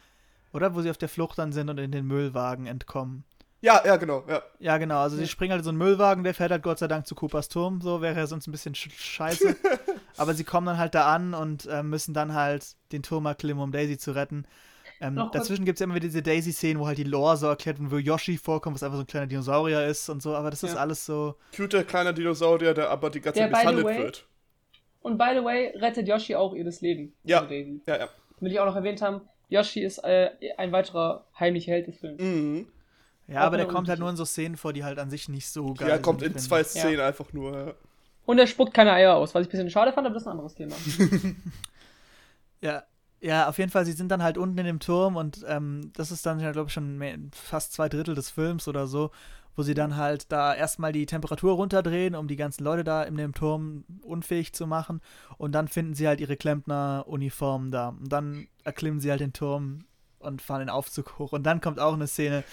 [0.54, 0.76] oder?
[0.76, 3.24] Wo sie auf der Flucht dann sind und in den Müllwagen entkommen.
[3.62, 4.42] Ja, ja, genau, ja.
[4.60, 5.02] Ja, genau.
[5.02, 7.14] Also, sie springen halt in so einen Müllwagen, der fährt halt Gott sei Dank zu
[7.14, 7.80] Coopers Turm.
[7.82, 9.56] So wäre er sonst ein bisschen scheiße.
[10.18, 13.64] Aber sie kommen dann halt da an und äh, müssen dann halt den Turm erklimmen,
[13.64, 14.46] um Daisy zu retten.
[15.00, 17.80] Ähm, dazwischen gibt es ja immer wieder diese Daisy-Szenen, wo halt die Lore so erklärt
[17.80, 20.62] wird, wo Yoshi vorkommt, was einfach so ein kleiner Dinosaurier ist und so, aber das
[20.62, 20.70] ja.
[20.70, 21.36] ist alles so.
[21.56, 24.28] Cuter kleiner Dinosaurier, der aber die ganze Zeit misshandelt wird.
[25.02, 27.14] Und by the way, rettet Yoshi auch ihr das Leben.
[27.24, 27.38] Ja.
[27.38, 27.82] Also Daisy.
[27.88, 28.10] Ja, ja.
[28.40, 32.22] Will ich auch noch erwähnt haben, Yoshi ist äh, ein weiterer heimlicher Held des Films.
[32.22, 32.68] Mhm.
[33.32, 35.48] Ja, aber der kommt halt nur in so Szenen vor, die halt an sich nicht
[35.48, 35.88] so geil sind.
[35.88, 37.08] Ja, kommt in zwei Szenen ja.
[37.08, 37.74] einfach nur, ja.
[38.26, 40.28] Und er spuckt keine Eier aus, was ich ein bisschen schade fand, aber das ist
[40.28, 40.76] ein anderes Thema.
[42.62, 42.84] ja,
[43.20, 46.12] ja, auf jeden Fall, sie sind dann halt unten in dem Turm und ähm, das
[46.12, 49.12] ist dann, glaube ich, schon mehr, fast zwei Drittel des Films oder so,
[49.56, 53.18] wo sie dann halt da erstmal die Temperatur runterdrehen, um die ganzen Leute da in
[53.18, 55.02] dem Turm unfähig zu machen.
[55.38, 57.90] Und dann finden sie halt ihre Klempner-Uniformen da.
[57.90, 59.86] Und dann erklimmen sie halt den Turm
[60.22, 61.32] und fahren den Aufzug hoch.
[61.32, 62.44] Und dann kommt auch eine Szene,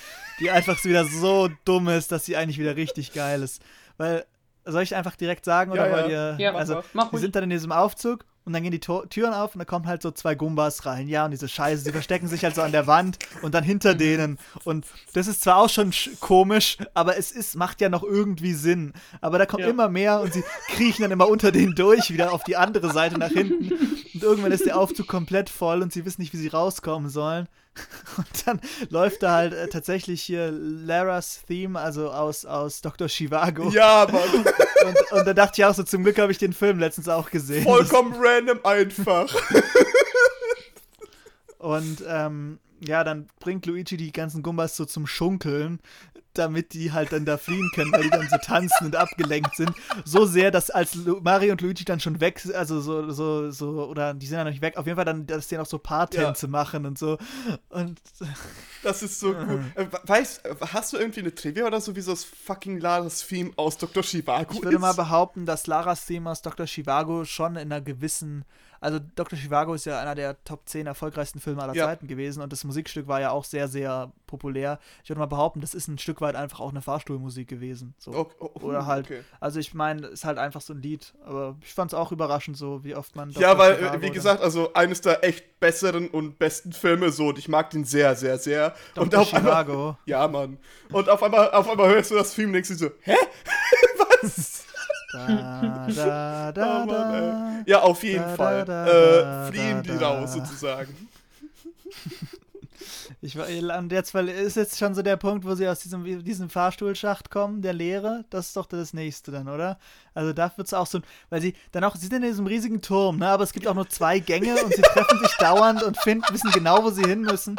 [0.40, 3.62] die einfach wieder so dumm ist, dass sie eigentlich wieder richtig geil ist.
[3.96, 4.24] Weil,
[4.64, 6.30] soll ich einfach direkt sagen, oder ja, weil ja.
[6.32, 6.40] ihr.
[6.40, 9.54] Ja, also, wir sind dann in diesem Aufzug und dann gehen die Tor Türen auf
[9.54, 11.06] und da kommen halt so zwei Gumbas rein.
[11.06, 13.94] Ja, und diese Scheiße, sie verstecken sich halt so an der Wand und dann hinter
[13.94, 14.38] denen.
[14.64, 18.94] Und das ist zwar auch schon komisch, aber es ist, macht ja noch irgendwie Sinn.
[19.20, 19.68] Aber da kommt ja.
[19.68, 23.18] immer mehr und sie kriechen dann immer unter denen durch, wieder auf die andere Seite
[23.18, 23.70] nach hinten.
[24.18, 27.46] Und irgendwann ist der Aufzug komplett voll und sie wissen nicht, wie sie rauskommen sollen.
[28.16, 33.06] Und dann läuft da halt äh, tatsächlich hier Laras Theme, also aus, aus Dr.
[33.06, 33.70] Chivago.
[33.70, 34.44] Ja, Mann.
[34.88, 37.30] Und, und da dachte ich auch so, zum Glück habe ich den Film letztens auch
[37.30, 37.62] gesehen.
[37.62, 39.32] Vollkommen das, random einfach.
[41.58, 45.78] Und ähm, ja, dann bringt Luigi die ganzen Gumbas so zum Schunkeln
[46.38, 49.72] damit die halt dann da fliehen können, weil die dann so tanzen und abgelenkt sind.
[50.04, 54.14] So sehr, dass als Mario und Luigi dann schon weg, also so, so, so, oder
[54.14, 56.46] die sind ja noch nicht weg, auf jeden Fall dann, dass die noch so Paartänze
[56.46, 56.50] ja.
[56.50, 57.18] machen und so.
[57.68, 58.00] Und
[58.82, 59.48] das ist so gut.
[59.74, 63.50] Äh, weißt, hast du irgendwie eine Trivia oder so, wie so das fucking Laras Theme
[63.56, 64.02] aus Dr.
[64.02, 64.80] Chivago Ich würde ist?
[64.80, 66.66] mal behaupten, dass Laras Theme aus Dr.
[66.66, 68.44] Chivago schon in einer gewissen
[68.80, 69.38] also Dr.
[69.38, 71.86] Chivago ist ja einer der Top 10 erfolgreichsten Filme aller ja.
[71.86, 74.78] Zeiten gewesen und das Musikstück war ja auch sehr, sehr populär.
[75.02, 77.94] Ich würde mal behaupten, das ist ein Stück weit einfach auch eine Fahrstuhlmusik gewesen.
[77.98, 78.12] So.
[78.12, 78.34] Okay.
[78.38, 79.22] Oh, Oder halt, okay.
[79.40, 82.56] also ich meine, ist halt einfach so ein Lied, aber ich fand es auch überraschend
[82.56, 83.30] so, wie oft man.
[83.30, 83.42] Dr.
[83.42, 87.38] Ja, weil, Chivago wie gesagt, also eines der echt besseren und besten Filme so und
[87.38, 88.74] ich mag den sehr, sehr, sehr.
[88.94, 89.04] Dr.
[89.04, 89.72] Und auf Chivago.
[89.72, 90.58] Einmal, ja, Mann.
[90.92, 93.16] Und auf einmal, auf einmal hörst du das Film und denkst du so, hä?
[94.22, 94.57] Was?
[95.10, 95.26] Da,
[95.94, 98.68] da, da, oh Mann, ja, auf jeden Fall.
[98.68, 101.08] äh, fliehen die raus, sozusagen.
[103.20, 106.04] Ich war, und jetzt weil ist jetzt schon so der Punkt, wo sie aus diesem,
[106.22, 108.24] diesem Fahrstuhlschacht kommen, der leere.
[108.30, 109.78] Das ist doch das nächste dann, oder?
[110.14, 112.80] Also da wird es auch so, weil sie dann auch, sie sind in diesem riesigen
[112.80, 113.28] Turm, ne?
[113.28, 116.50] Aber es gibt auch nur zwei Gänge und sie treffen sich dauernd und finden, wissen
[116.52, 117.56] genau, wo sie hin müssen.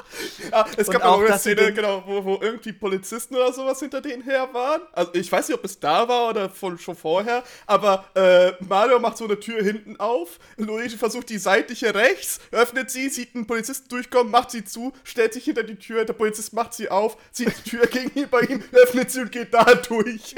[0.49, 4.23] Ja, es gab auch eine Szene, genau, wo, wo irgendwie Polizisten oder sowas hinter denen
[4.23, 4.81] her waren.
[4.93, 8.99] Also ich weiß nicht, ob es da war oder von, schon vorher, aber äh, Mario
[8.99, 13.45] macht so eine Tür hinten auf, Luigi versucht die seitliche rechts, öffnet sie, sieht einen
[13.45, 17.17] Polizisten durchkommen, macht sie zu, stellt sich hinter die Tür, der Polizist macht sie auf,
[17.31, 20.35] zieht die Tür gegenüber ihm, öffnet sie und geht da durch.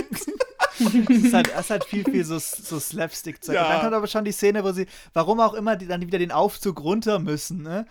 [0.79, 3.55] das, ist halt, ist halt viel, viel so, so Slapstick-Zeug.
[3.55, 3.69] Ja.
[3.69, 6.31] dann kommt aber schon die Szene, wo sie, warum auch immer, die dann wieder den
[6.31, 7.85] Aufzug runter müssen, ne?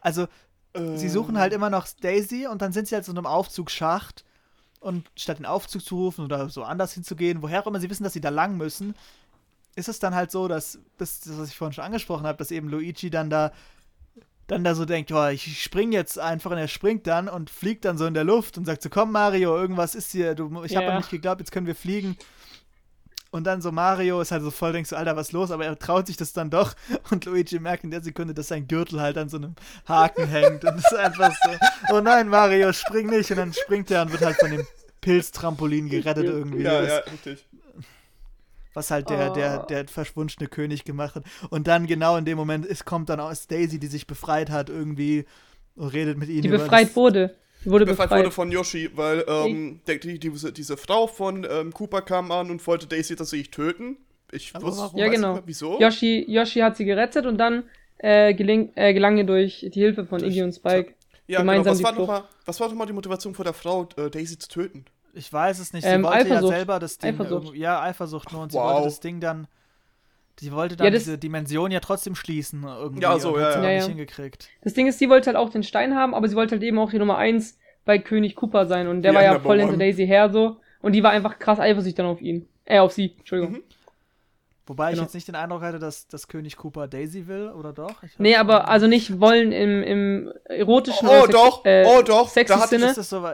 [0.00, 0.26] Also,
[0.72, 0.96] äh.
[0.96, 4.24] sie suchen halt immer noch Daisy und dann sind sie halt so in einem Aufzugsschacht
[4.80, 8.04] und statt den Aufzug zu rufen oder so anders hinzugehen, woher auch immer sie wissen,
[8.04, 8.94] dass sie da lang müssen,
[9.76, 12.68] ist es dann halt so, dass das, was ich vorhin schon angesprochen habe, dass eben
[12.68, 13.52] Luigi dann da
[14.50, 17.84] dann da so denkt, oh, ich spring jetzt einfach und er springt dann und fliegt
[17.84, 20.72] dann so in der Luft und sagt so, komm Mario, irgendwas ist hier, du, ich
[20.72, 20.80] yeah.
[20.80, 22.16] habe an mich geglaubt, jetzt können wir fliegen.
[23.32, 25.52] Und dann so Mario ist halt so voll, denkst du, Alter, was ist los?
[25.52, 26.74] Aber er traut sich das dann doch.
[27.10, 29.54] Und Luigi merkt in der Sekunde, dass sein Gürtel halt an so einem
[29.86, 30.64] Haken hängt.
[30.64, 33.30] Und es ist einfach so, oh nein, Mario, spring nicht.
[33.30, 34.66] Und dann springt er und wird halt von dem
[35.00, 36.62] Pilztrampolin gerettet irgendwie.
[36.62, 37.46] Ja, ja, richtig
[38.74, 39.34] was halt der, oh.
[39.34, 41.24] der, der verschwundene König gemacht hat.
[41.50, 44.68] Und dann genau in dem Moment ist, kommt dann aus Daisy, die sich befreit hat,
[44.68, 45.24] irgendwie
[45.76, 46.42] und redet mit ihnen.
[46.42, 47.34] Die befreit wurde.
[47.64, 51.46] Die wurde befreit, befreit wurde von Yoshi, weil ähm, der, die, diese, diese Frau von
[51.48, 53.98] ähm, Cooper kam an und wollte Daisy tatsächlich töten.
[54.32, 55.34] Ich wusste, warum, ja, genau.
[55.34, 55.78] Nicht, wieso?
[55.78, 57.64] Yoshi, Yoshi hat sie gerettet und dann
[57.98, 60.94] äh, geling, äh, gelang ihr durch die Hilfe von Iggy und Spike
[61.26, 61.88] ja, gemeinsam genau.
[61.88, 64.48] was, war noch mal, was war nochmal die Motivation von der Frau, äh, Daisy zu
[64.48, 64.84] töten?
[65.14, 65.84] Ich weiß es nicht.
[65.84, 66.52] Sie ähm, wollte Eifersucht.
[66.52, 67.14] ja selber das Ding.
[67.14, 67.54] Eifersucht.
[67.54, 68.42] Ja, Eifersucht nur.
[68.42, 68.74] Und sie wow.
[68.74, 69.46] wollte das Ding dann.
[70.38, 72.64] Sie wollte dann ja, diese Dimension ja trotzdem schließen.
[72.64, 73.70] Irgendwie ja, so, ja, ja.
[73.70, 74.48] ja, nicht hingekriegt.
[74.62, 76.78] Das Ding ist, sie wollte halt auch den Stein haben, aber sie wollte halt eben
[76.78, 78.88] auch die Nummer 1 bei König Cooper sein.
[78.88, 80.56] Und der ja, war ja voll hinter Daisy her so.
[80.80, 82.48] Und die war einfach krass eifersüchtig dann auf ihn.
[82.64, 83.14] Äh, auf sie.
[83.18, 83.56] Entschuldigung.
[83.56, 83.62] Mhm.
[84.70, 85.02] Wobei genau.
[85.02, 87.96] ich jetzt nicht den Eindruck hatte, dass, dass König Cooper Daisy will, oder doch?
[88.18, 92.56] nee, aber also nicht wollen im, im erotischen Oh, oh doch, äh, oh doch, sexy
[92.68, 92.94] Sinne.
[92.94, 93.28] So,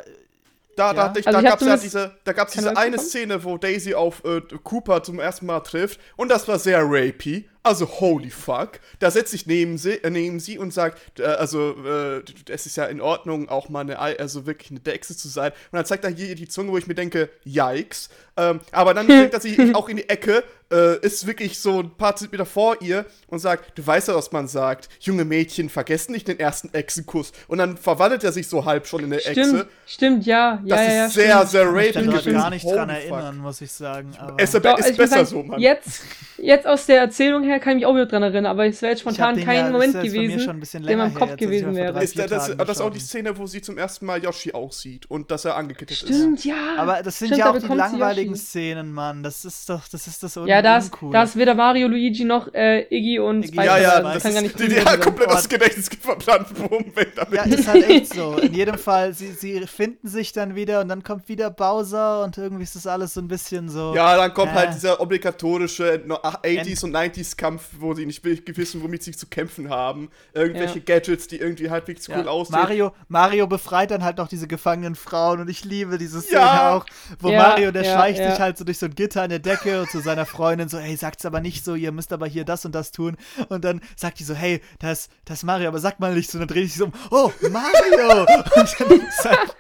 [0.77, 3.95] Da, da, also da gab es ja diese, da gab's diese eine Szene, wo Daisy
[3.95, 5.99] auf äh, Cooper zum ersten Mal trifft.
[6.17, 7.49] Und das war sehr rapey.
[7.67, 8.79] Also holy fuck.
[9.01, 12.77] Da setzt sich neben sie, äh, neben sie und sagt, äh, also äh, es ist
[12.77, 15.51] ja in Ordnung, auch mal eine, also wirklich eine Dexe zu sein.
[15.51, 18.09] Und dann zeigt er hier die Zunge, wo ich mir denke, yikes.
[18.37, 21.91] Ähm, aber dann bringt er sich auch in die Ecke, äh, ist wirklich so ein
[21.91, 24.89] paar Zentimeter vor ihr und sagt, du weißt ja, was man sagt.
[25.01, 27.33] Junge Mädchen vergessen nicht den ersten Echsenkuss.
[27.49, 29.69] Und dann verwandelt er sich so halb schon in eine stimmt, Echse.
[29.87, 30.63] Stimmt, ja.
[30.67, 31.51] Das ja, ist ja, sehr, stimmt.
[31.51, 32.17] sehr rapey gewesen.
[32.17, 32.99] Ich kann gar nicht Holy dran fuck.
[32.99, 34.13] erinnern, muss ich sagen.
[34.19, 35.61] Aber Es ist, Doch, ist ich besser so, Mann.
[35.61, 36.03] Jetzt,
[36.39, 38.93] jetzt aus der Erzählung her kann ich mich auch wieder dran erinnern, aber es wäre
[38.93, 41.37] jetzt spontan kein ja- Moment das gewesen, schon ein bisschen der in meinem Kopf her,
[41.37, 42.03] gewesen wäre.
[42.03, 43.01] Ist, das, das, das ist auch die.
[43.01, 46.09] Szene, wo sie zum ersten Mal Yoshi aussieht und dass er angekettet ist.
[46.09, 46.55] Stimmt, ja.
[46.79, 48.43] Aber das sind Stimmt, ja auch die langweiligen Yoshi.
[48.45, 49.23] Szenen, Mann.
[49.23, 53.19] Das ist doch, das ist das Ja, da ist, weder Mario, Luigi noch äh, Iggy
[53.21, 53.57] und Iggy.
[53.57, 54.15] Ja, ja, dabei.
[54.15, 55.01] das kann ist, gar nicht die, werden.
[55.01, 56.47] komplett aus Gedächtnis verbrannt.
[56.55, 57.35] Boom, weg damit.
[57.35, 58.37] Ja, ist halt echt so.
[58.39, 62.37] In jedem Fall, sie, sie finden sich dann wieder und dann kommt wieder Bowser und
[62.39, 63.95] irgendwie ist das alles so ein bisschen so.
[63.95, 64.57] Ja, dann kommt Äh.
[64.57, 69.05] halt dieser obligatorische no- ach, 80s und 90s Kampf, wo sie nicht wirklich wissen, womit
[69.05, 70.11] sie zu kämpfen haben.
[70.35, 70.85] Irgendwelche Ja.
[70.85, 72.59] Gadgets, die irgendwie halbwegs Ja, cool aussehen.
[72.59, 76.77] Mario, Mario befreit dann halt noch diese gefangenen Frauen und ich liebe diese Szene Ja.
[76.77, 76.87] auch,
[77.21, 78.31] wo Ja, Mario, der ja, schleicht ja.
[78.33, 80.79] sich halt so durch so ein Gitter in der Decke und zu seiner Freundin so,
[80.79, 83.17] hey, sagt's aber nicht so, ihr müsst aber hier das und das tun.
[83.49, 86.39] Und dann sagt die so, hey, das, das ist Mario, aber sag mal nicht so.
[86.39, 88.21] Und dann dreht sich so um, oh, Mario!
[88.21, 89.55] und dann ist halt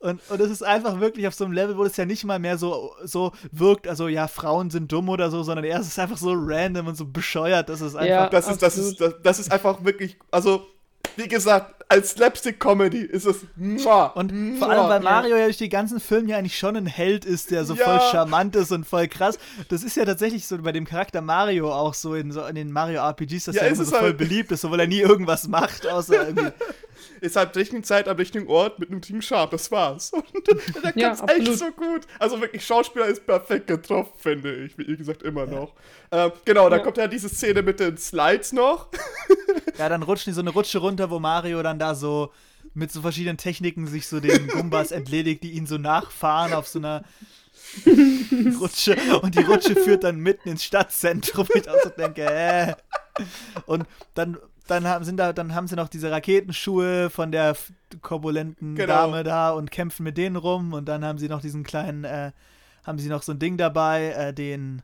[0.00, 2.38] und, und es ist einfach wirklich auf so einem Level, wo es ja nicht mal
[2.38, 5.98] mehr so, so wirkt, also ja, Frauen sind dumm oder so, sondern eher es ist
[5.98, 8.08] einfach so random und so bescheuert, dass es einfach.
[8.08, 8.28] Ja.
[8.28, 10.66] das, ist, das, ist, das, das ist einfach wirklich, also,
[11.16, 13.38] wie gesagt, als Slapstick-Comedy ist es.
[13.56, 14.12] Und muah.
[14.58, 17.50] vor allem, weil Mario ja durch die ganzen Filme ja eigentlich schon ein Held ist,
[17.50, 17.84] der so Ja.
[17.84, 19.36] voll charmant ist und voll krass.
[19.70, 22.70] Das ist ja tatsächlich so bei dem Charakter Mario auch so in, so in den
[22.70, 24.18] Mario-RPGs, dass Ja, er ist immer es so voll halt.
[24.18, 26.52] beliebt ist, obwohl er nie irgendwas macht, außer irgendwie.
[27.20, 30.12] ist halt richtigen Zeit am richtigen Ort mit einem Team Sharp, das war's.
[30.12, 32.06] Und der Ja, kann's echt so gut.
[32.18, 35.74] Also wirklich, Schauspieler ist perfekt getroffen, finde ich, wie gesagt, immer noch.
[36.12, 36.82] Ähm, genau, da Ja.
[36.82, 38.88] kommt ja diese Szene mit den Slides noch.
[39.78, 42.30] Ja, dann rutschen die so eine Rutsche runter, wo Mario dann da so
[42.74, 46.78] mit so verschiedenen Techniken sich so den Gumbas entledigt, die ihn so nachfahren auf so
[46.80, 47.02] einer
[48.60, 48.96] Rutsche.
[49.22, 52.74] Und die Rutsche führt dann mitten ins Stadtzentrum, wo ich auch so denke, äh.
[53.66, 54.38] Und dann,
[54.70, 57.56] dann, haben, sind da, dann haben sie noch diese Raketenschuhe von der
[58.02, 58.92] korpulenten Genau.
[58.94, 60.72] Dame da und kämpfen mit denen rum.
[60.72, 62.32] Und dann haben sie noch diesen kleinen, äh,
[62.86, 64.82] haben sie noch so ein Ding dabei, äh, den,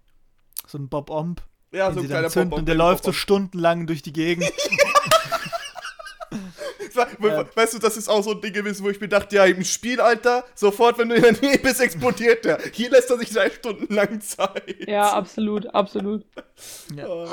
[0.67, 1.41] so ein Bob-Omb,
[1.73, 2.51] Ja, den so ein kleiner zünden.
[2.51, 3.21] Pop-up, Und der läuft so Pop-up.
[3.21, 4.51] stundenlang durch die Gegend.
[7.19, 9.45] We- Weißt du, das ist auch so ein Ding gewesen, wo ich mir dachte, ja,
[9.45, 12.59] im Spiel, Alter, sofort, wenn du in der Nähe bist, explodiert der.
[12.73, 14.89] Hier lässt er sich drei Stunden lang Zeit.
[14.89, 16.25] Ja, absolut, absolut.
[16.95, 17.27] Ja.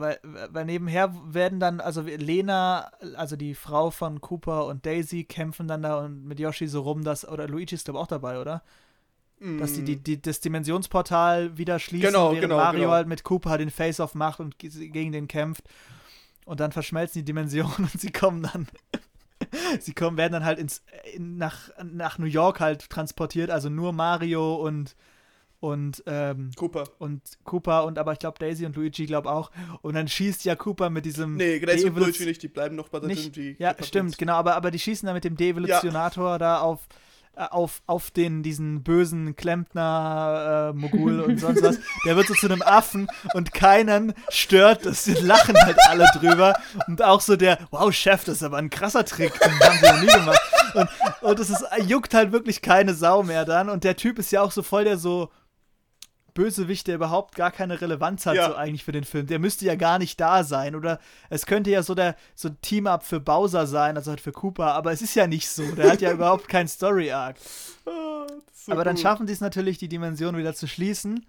[0.00, 5.68] Weil, weil nebenher werden dann, also Lena, also die Frau von Cooper und Daisy kämpfen
[5.68, 8.40] dann da und mit Yoshi so rum, dass, oder Luigi ist glaube ich auch dabei,
[8.40, 8.62] oder?
[9.58, 12.92] Dass die, die, die das Dimensionsportal wieder schließen, Genau, während genau, Mario genau.
[12.92, 15.64] halt mit Cooper den Face-Off macht und ge- gegen den kämpft.
[16.44, 18.66] Und dann verschmelzen die Dimensionen und sie kommen dann,
[19.80, 20.82] sie kommen, werden dann halt ins,
[21.14, 24.94] in, nach, nach New York halt transportiert, also nur Mario und,
[25.60, 26.84] und, ähm, Cooper.
[26.98, 29.50] und Cooper und aber ich glaube Daisy und Luigi glaube auch
[29.82, 32.88] und dann schießt ja Cooper mit diesem Nee, Daisy und Luigi nicht, die bleiben noch
[32.88, 35.36] bei der nicht, die ja die- stimmt genau aber aber die schießen dann mit dem
[35.36, 36.80] Devolutionator da auf
[37.36, 41.78] äh, auf, auf den, diesen bösen Klempner, äh, Mogul und sonst was.
[42.04, 45.04] Der wird so zu einem Affen und keinen stört das.
[45.04, 46.54] Die lachen halt alle drüber.
[46.88, 49.38] Und auch so der, wow, Chef, das ist aber ein krasser Trick.
[49.38, 50.40] Den haben sie noch nie gemacht.
[50.74, 50.88] Und,
[51.22, 53.68] und es ist, juckt halt wirklich keine Sau mehr dann.
[53.68, 55.30] Und der Typ ist ja auch so voll der so
[56.40, 58.48] Bösewicht, der überhaupt gar keine Relevanz hat, Ja.
[58.48, 59.26] so eigentlich für den Film.
[59.26, 60.74] Der müsste ja gar nicht da sein.
[60.74, 64.32] Oder es könnte ja so der so ein Team-Up für Bowser sein, also halt für
[64.32, 65.62] Cooper, aber es ist ja nicht so.
[65.72, 67.36] Der hat ja überhaupt keinen Story-Arc.
[67.36, 69.02] Ist so aber dann gut.
[69.02, 71.26] schaffen sie es natürlich, die Dimension wieder zu schließen.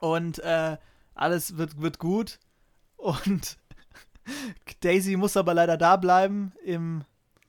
[0.00, 0.76] Und äh,
[1.14, 2.38] alles wird, wird gut.
[2.96, 3.56] Und
[4.82, 7.04] Daisy muss aber leider da bleiben im,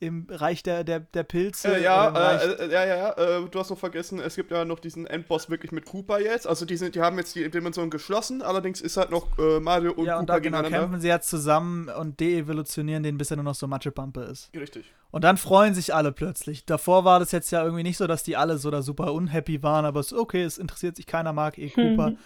[0.05, 1.75] im Reich der, der, der Pilze.
[1.77, 4.51] Äh, ja, Reich- äh, äh, ja, ja, ja, äh, du hast noch vergessen, es gibt
[4.51, 6.45] ja noch diesen Endboss wirklich mit Cooper jetzt.
[6.47, 9.93] Also die, sind, die haben jetzt die Dimension geschlossen, allerdings ist halt noch äh, Mario
[9.93, 10.79] und ja, und Cooper da genau gegeneinander.
[10.87, 14.49] kämpfen sie jetzt zusammen und deevolutionieren den, bis er nur noch so Matschepampe ist.
[14.55, 14.91] Richtig.
[15.11, 16.65] Und dann freuen sich alle plötzlich.
[16.65, 19.61] Davor war das jetzt ja irgendwie nicht so, dass die alle so da super unhappy
[19.63, 22.13] waren, aber es ist okay, es interessiert sich keiner, mag eh Cooper.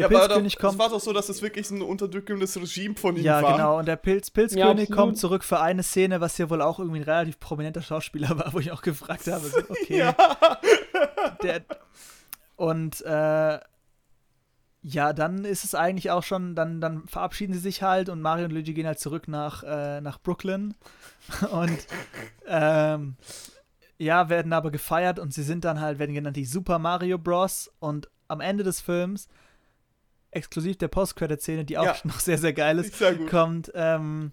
[0.00, 0.72] Der ja, aber Pilzkönig doch, kommt.
[0.74, 3.52] Es war doch so, dass es wirklich so ein unterdrückendes Regime von ihm Ja, war.
[3.56, 3.78] genau.
[3.78, 4.90] Und der Pilz, Ja, Pilzkönig absolut.
[4.96, 8.52] kommt zurück für eine Szene, was ja wohl auch irgendwie ein relativ prominenter Schauspieler war,
[8.52, 9.98] wo ich auch gefragt habe, so, okay.
[9.98, 10.14] Ja.
[11.42, 11.62] Der,
[12.56, 13.58] und äh,
[14.82, 18.46] ja, dann ist es eigentlich auch schon, dann, dann verabschieden sie sich halt und Mario
[18.46, 20.74] und Luigi gehen halt zurück nach, äh, nach Brooklyn.
[21.52, 21.78] Und
[22.46, 23.16] ähm,
[23.98, 27.70] Ja, werden aber gefeiert und sie sind dann halt, werden genannt die Super Mario Bros.
[27.78, 29.28] Und am Ende des Films,
[30.30, 34.32] exklusiv der Post-Credit-Szene, die auch ja, noch sehr, sehr geil ist, sehr kommt, ähm,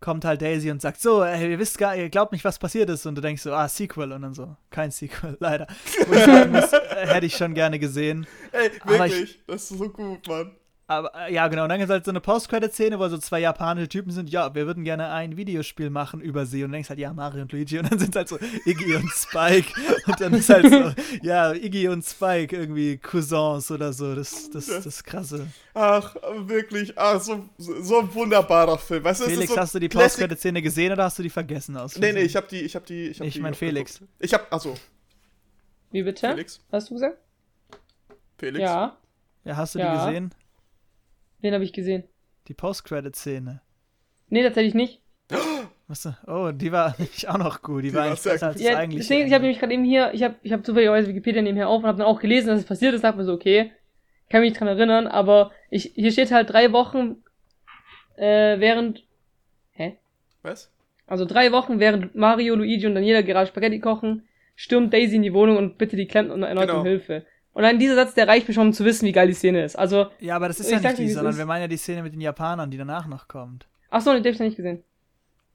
[0.00, 3.06] kommt halt Daisy und sagt, so, ihr wisst gar, ihr glaubt nicht, was passiert ist.
[3.06, 4.12] Und du denkst so, ah, Sequel.
[4.12, 5.66] Und dann so, kein Sequel, leider.
[6.08, 8.26] Muss, äh, hätte ich schon gerne gesehen.
[8.50, 10.56] Ey, wirklich, ich, das ist so gut, Mann.
[10.98, 11.62] Aber äh, ja, genau.
[11.62, 14.28] Und dann gibt es halt so eine Post-Credit-Szene, wo so zwei japanische Typen sind.
[14.28, 16.64] Ja, wir würden gerne ein Videospiel machen über sie.
[16.64, 17.78] Und du denkst halt, ja, Mario und Luigi.
[17.78, 19.72] Und dann sind halt so Iggy und Spike.
[20.06, 24.14] und dann ist halt so, ja, Iggy und Spike irgendwie Cousins oder so.
[24.14, 25.46] Das, das, das, das krasse.
[25.72, 26.14] Ach,
[26.46, 26.92] wirklich.
[26.96, 29.04] Ach, so, so ein wunderbarer Film.
[29.04, 31.96] Weißt, Felix, so hast du die Post-Credit-Szene gesehen oder hast du die vergessen aus?
[31.96, 34.00] Nee, nee, ich hab die, ich hab die, ich hab Ich meine Felix.
[34.18, 34.74] Ich hab, achso.
[35.90, 36.28] Wie bitte?
[36.28, 36.60] Felix.
[36.70, 37.16] Hast du gesagt?
[38.38, 38.60] Felix?
[38.60, 38.96] Ja.
[39.44, 39.92] Ja, hast du ja.
[39.92, 40.34] die gesehen?
[41.42, 42.04] Wen habe ich gesehen?
[42.48, 43.60] Die Post-Credit-Szene.
[44.28, 45.02] Nee, tatsächlich nicht.
[45.88, 47.84] Was, oh, die war nicht auch noch gut.
[47.84, 49.00] Die, die war eigentlich besser als ja, eigentlich.
[49.00, 51.82] Deswegen, ich habe nämlich gerade eben hier, ich habe ich hab zufälligerweise Wikipedia nebenher auf
[51.82, 53.04] und habe dann auch gelesen, dass es passiert ist.
[53.04, 53.72] Dachte mir so, okay,
[54.30, 57.22] kann mich nicht dran erinnern, aber ich, hier steht halt drei Wochen
[58.16, 59.04] äh, während.
[59.72, 59.98] Hä?
[60.42, 60.72] Was?
[61.06, 65.34] Also drei Wochen während Mario, Luigi und Daniela gerade Spaghetti kochen, stürmt Daisy in die
[65.34, 66.80] Wohnung und bittet die Klempner erneut genau.
[66.80, 67.26] um Hilfe.
[67.54, 69.64] Und dann dieser Satz, der reicht mir schon, um zu wissen, wie geil die Szene
[69.64, 69.76] ist.
[69.76, 70.06] Also.
[70.20, 72.20] Ja, aber das ist ja nicht die, sondern wir meinen ja die Szene mit den
[72.20, 73.66] Japanern, die danach noch kommt.
[73.90, 74.82] Achso, die hab ich noch nicht gesehen.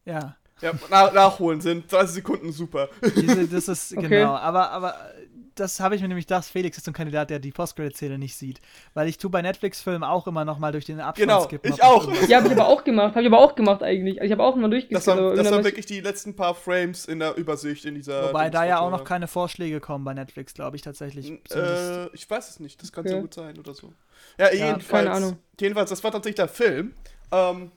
[0.05, 0.35] Ja.
[0.61, 2.89] Ja, nach, nachholen sind 30 Sekunden super.
[3.15, 4.07] Diese, das ist, okay.
[4.07, 4.35] genau.
[4.35, 4.95] Aber, aber
[5.59, 8.35] das habe ich mir nämlich gedacht, Felix ist so ein Kandidat, der die Post-Credit-Szene nicht
[8.35, 8.61] sieht.
[8.93, 11.73] Weil ich tue bei Netflix-Filmen auch immer noch mal durch den Abstand genau, skippen.
[11.73, 12.11] ich auch.
[12.27, 13.11] Ja, habe ich aber auch gemacht.
[13.11, 14.19] Habe ich aber auch gemacht eigentlich.
[14.21, 14.97] Ich habe auch immer durchgeskippt.
[14.97, 18.29] Das waren, das waren wirklich die letzten paar Frames in der Übersicht in dieser...
[18.29, 21.31] Wobei da ja auch noch keine Vorschläge kommen bei Netflix, glaube ich tatsächlich.
[21.53, 22.81] Äh, ich weiß es nicht.
[22.81, 23.15] Das kann okay.
[23.15, 23.93] so gut sein oder so.
[24.39, 24.87] Ja, jedenfalls.
[24.87, 25.37] Ja, keine Ahnung.
[25.59, 26.93] Jedenfalls, das war tatsächlich der Film.
[27.31, 27.71] Ähm,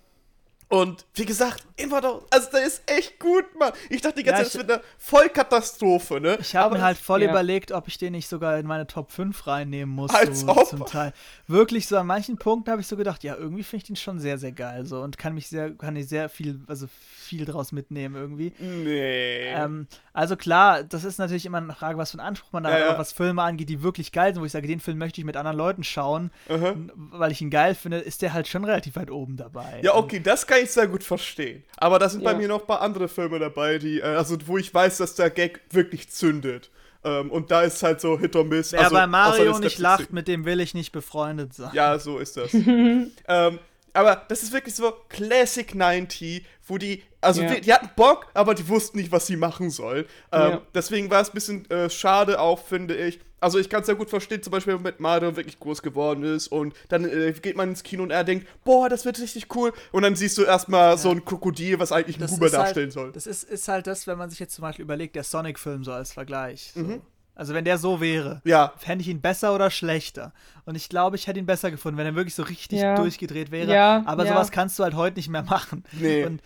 [0.71, 3.73] und wie gesagt, Invador, also der ist echt gut, Mann.
[3.89, 6.39] Ich dachte die ganze ja, Zeit, das wird eine Vollkatastrophe, ne?
[6.41, 7.31] Ich habe mir halt voll ja.
[7.31, 10.15] überlegt, ob ich den nicht sogar in meine Top 5 reinnehmen muss.
[10.15, 10.69] Als so, ob.
[10.69, 11.13] Zum Teil.
[11.49, 14.21] Wirklich so an manchen Punkten habe ich so gedacht, ja, irgendwie finde ich den schon
[14.21, 14.87] sehr, sehr geil.
[14.87, 16.87] So und kann mich sehr, kann ich sehr viel, also
[17.21, 18.53] viel draus mitnehmen irgendwie.
[18.61, 19.49] Nee.
[19.49, 22.79] Ähm, also klar, das ist natürlich immer eine Frage, was für einen Anspruch man da
[22.79, 25.21] ja, hat, was Filme angeht, die wirklich geil sind, wo ich sage, den Film möchte
[25.21, 26.91] ich mit anderen Leuten schauen, uh -huh.
[26.95, 29.81] weil ich ihn geil finde, ist der halt schon relativ weit oben dabei.
[29.83, 31.65] Ja, okay, das kann ich sehr gut verstehen.
[31.77, 32.33] Aber da sind ja.
[32.33, 35.15] bei mir noch ein paar andere Filme dabei, die, äh, also wo ich weiß, dass
[35.15, 36.71] der Gag wirklich zündet.
[37.03, 38.73] Ähm, und da ist halt so Hit or Miss.
[38.73, 41.71] Wer also, bei Mario nicht lacht, mit dem will ich nicht befreundet sein.
[41.73, 42.53] Ja, so ist das.
[42.55, 43.59] ähm,
[43.93, 47.55] aber das ist wirklich so Classic 90, wo die, also ja.
[47.55, 50.05] die, die, hatten Bock, aber die wussten nicht, was sie machen sollen.
[50.31, 50.63] Ähm, ja.
[50.75, 53.19] Deswegen war es ein bisschen äh, schade auch, finde ich.
[53.41, 56.25] Also ich kann es ja gut verstehen, zum Beispiel, wenn mit Mario wirklich groß geworden
[56.25, 59.55] ist und dann äh, geht man ins Kino und er denkt, boah, das wird richtig
[59.55, 59.73] cool.
[59.93, 60.97] Und dann siehst du erstmal ja.
[60.97, 63.13] so ein Krokodil, was eigentlich ein Huber halt darstellen halt, soll.
[63.13, 65.93] Das ist, ist halt das, wenn man sich jetzt zum Beispiel überlegt, der Sonic-Film so
[65.93, 66.73] als Vergleich.
[66.75, 66.81] So.
[66.81, 67.03] Mhm.
[67.41, 68.75] Also wenn der so wäre, ja.
[68.77, 70.35] fände ich ihn besser oder schlechter.
[70.67, 72.97] Und ich glaube, ich hätte ihn besser gefunden, wenn er wirklich so richtig ja.
[72.97, 73.73] durchgedreht wäre.
[73.73, 74.33] Ja, Aber ja.
[74.33, 75.85] sowas kannst du halt heute nicht mehr machen.
[75.93, 76.27] Nee.
[76.27, 76.43] Und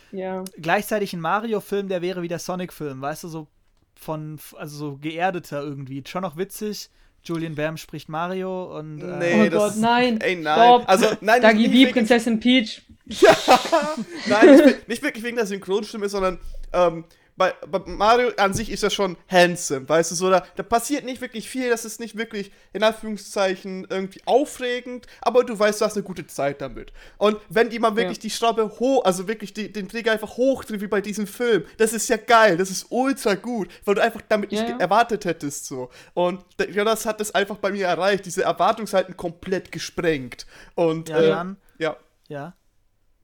[0.56, 3.48] gleichzeitig ein Mario-Film, der wäre wie der Sonic-Film, weißt du, so
[3.94, 6.02] von, also so geerdeter irgendwie.
[6.06, 6.90] Schon noch witzig.
[7.24, 9.00] Julian Bam spricht Mario und.
[9.00, 10.20] Äh, nee, oh Gott, nein.
[10.20, 10.58] Ey, nein.
[10.58, 10.88] Stop.
[10.88, 12.82] Also, nein, Dagi B, Prinzessin Peach.
[13.06, 13.36] Ja,
[14.26, 16.38] nein, nicht, nicht wirklich wegen der Synchronstimme, sondern
[16.72, 17.04] ähm,
[17.36, 21.04] bei, bei, Mario an sich ist er schon handsome, weißt du, so, da, da passiert
[21.04, 25.84] nicht wirklich viel, das ist nicht wirklich, in Anführungszeichen, irgendwie aufregend, aber du weißt, du
[25.84, 26.92] hast eine gute Zeit damit.
[27.18, 28.22] Und wenn die mal wirklich ja.
[28.22, 31.92] die Schraube hoch, also wirklich die, den Träger einfach hochdreht, wie bei diesem Film, das
[31.92, 34.62] ist ja geil, das ist ultra gut, weil du einfach damit ja.
[34.62, 35.90] nicht erwartet hättest, so.
[36.14, 40.46] Und ja, das hat es einfach bei mir erreicht, diese Erwartungshalten komplett gesprengt.
[40.74, 41.96] Und, ja, äh, Jan, ja.
[42.28, 42.54] Ja,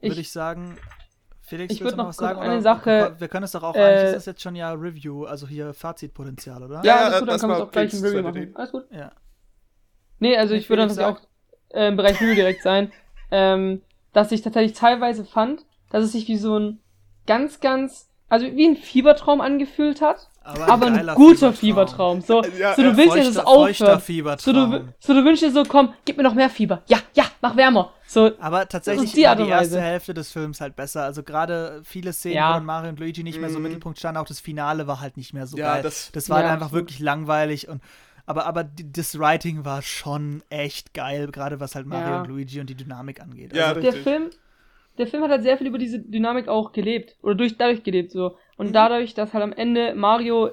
[0.01, 0.77] würde ich, ich sagen,
[1.51, 3.17] Felix, ich würde noch, noch sagen, eine Sache.
[3.19, 5.75] Wir können es doch auch, äh, eigentlich ist das jetzt schon ja Review, also hier
[5.75, 6.81] Fazitpotenzial, oder?
[6.85, 8.53] Ja, alles gut, dann können wir es auch gleich ein Review machen.
[8.55, 8.85] Alles gut.
[8.93, 9.11] Ja.
[10.21, 11.21] Nee, also ich würde natürlich auch
[11.71, 12.93] äh, im Bereich Review direkt sein,
[13.33, 13.83] ähm,
[14.13, 16.79] dass ich tatsächlich teilweise fand, dass es sich wie so ein
[17.27, 20.30] ganz, ganz, also wie ein Fiebertraum angefühlt hat.
[20.43, 22.23] Aber, aber ein, ein guter Fiebertraum.
[22.23, 22.45] Fiebertraum.
[22.53, 24.41] So, ja, so du willst ja, dass es aufhört.
[24.41, 26.83] So du, so du wünschst dir so, komm, gib mir noch mehr Fieber.
[26.89, 27.93] Ja, ja, mach wärmer.
[28.07, 31.05] So, aber tatsächlich die war die erste Hälfte des Films halt besser.
[31.05, 32.59] Also gerade viele Szenen, ja.
[32.59, 33.69] wo Mario und Luigi nicht mehr so im mhm.
[33.69, 35.83] Mittelpunkt standen, auch das Finale war halt nicht mehr so ja, geil.
[35.83, 37.83] Das, das war halt einfach wirklich langweilig und
[38.27, 42.71] aber, aber das Writing war schon echt geil, gerade was halt Mario und Luigi und
[42.71, 43.57] die Dynamik angeht.
[43.57, 44.31] Ja, also, der Film,
[44.99, 48.13] der Film hat halt sehr viel über diese Dynamik auch gelebt oder durch dadurch gelebt
[48.13, 48.73] so und mhm.
[48.75, 50.51] dadurch, dass halt am Ende Mario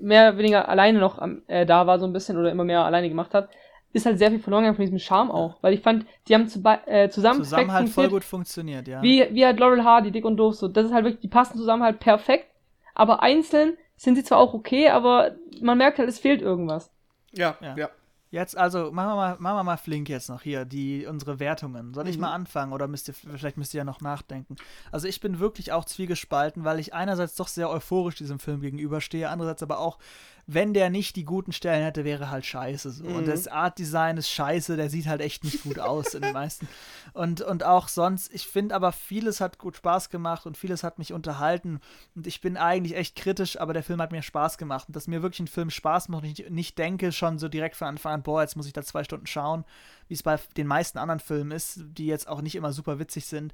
[0.00, 2.82] mehr oder weniger alleine noch am, äh, da war so ein bisschen oder immer mehr
[2.82, 3.50] alleine gemacht hat,
[3.92, 6.48] ist halt sehr viel verloren gegangen von diesem Charme auch, weil ich fand, die haben
[6.48, 9.02] zu, äh, zusammen, zusammen halt voll gut funktioniert, ja.
[9.02, 11.58] Wie wie halt Laurel Hardy, dick und doof so, das ist halt wirklich, die passen
[11.58, 12.46] zusammen halt perfekt,
[12.94, 16.90] aber einzeln sind sie zwar auch okay, aber man merkt halt, es fehlt irgendwas.
[17.32, 17.76] Ja, ja.
[17.76, 17.90] ja.
[18.32, 21.92] Jetzt, also, machen wir mal, machen wir mal flink jetzt noch hier, die, unsere Wertungen.
[21.92, 22.22] Soll ich mhm.
[22.22, 24.56] mal anfangen oder müsst ihr, vielleicht müsst ihr ja noch nachdenken?
[24.90, 29.28] Also, ich bin wirklich auch zwiegespalten, weil ich einerseits doch sehr euphorisch diesem Film gegenüberstehe,
[29.28, 29.98] andererseits aber auch
[30.46, 32.90] wenn der nicht die guten Stellen hätte, wäre halt scheiße.
[32.90, 33.04] So.
[33.04, 33.16] Mhm.
[33.16, 36.32] Und das Art Design ist scheiße, der sieht halt echt nicht gut aus in den
[36.32, 36.68] meisten.
[37.12, 40.98] Und, und auch sonst, ich finde aber vieles hat gut Spaß gemacht und vieles hat
[40.98, 41.80] mich unterhalten.
[42.14, 44.88] Und ich bin eigentlich echt kritisch, aber der Film hat mir Spaß gemacht.
[44.88, 47.76] Und dass mir wirklich ein Film Spaß macht und ich nicht denke schon so direkt
[47.76, 49.64] von Anfang an, boah, jetzt muss ich da zwei Stunden schauen,
[50.08, 53.26] wie es bei den meisten anderen Filmen ist, die jetzt auch nicht immer super witzig
[53.26, 53.52] sind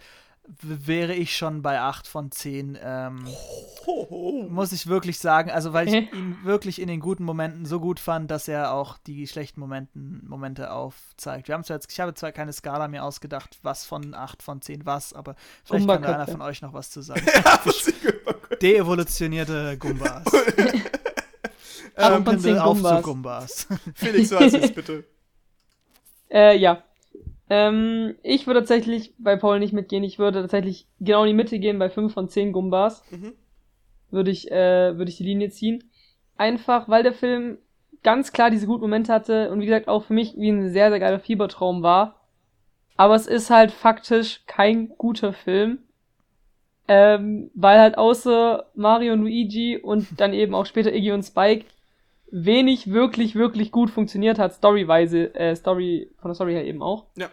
[0.63, 2.79] wäre ich schon bei 8 von 10.
[2.83, 3.27] Ähm,
[4.49, 5.51] muss ich wirklich sagen.
[5.51, 8.99] Also, weil ich ihn wirklich in den guten Momenten so gut fand, dass er auch
[8.99, 11.49] die schlechten Momenten, Momente aufzeigt.
[11.49, 14.63] Wir haben zwar jetzt, ich habe zwar keine Skala mehr ausgedacht, was von 8 von
[14.63, 17.25] 10 was, aber vielleicht Gumba kann da einer von euch noch was zu sagen.
[18.61, 20.25] Deevolutionierte Gumbas.
[21.97, 23.03] ähm, von 10 Gumbas.
[23.03, 23.69] Gumbas.
[23.95, 25.05] Felix, du hast es bitte.
[26.31, 26.83] Äh, ja.
[27.51, 30.05] Ähm, ich würde tatsächlich bei Paul nicht mitgehen.
[30.05, 33.03] Ich würde tatsächlich genau in die Mitte gehen bei 5 von 10 Gumbas.
[33.11, 33.33] Mhm.
[34.11, 35.91] Würde ich, äh, würde ich die Linie ziehen.
[36.37, 37.59] Einfach, weil der Film
[38.03, 40.91] ganz klar diese guten Momente hatte und wie gesagt auch für mich wie ein sehr,
[40.91, 42.21] sehr geiler Fiebertraum war.
[42.97, 45.79] Aber es ist halt faktisch kein guter Film.
[46.91, 51.67] Ähm, weil halt außer Mario und Luigi und dann eben auch später Iggy und Spike
[52.31, 57.07] wenig wirklich, wirklich gut funktioniert hat, storyweise, äh, Story, von der Story her eben auch.
[57.17, 57.29] Ja.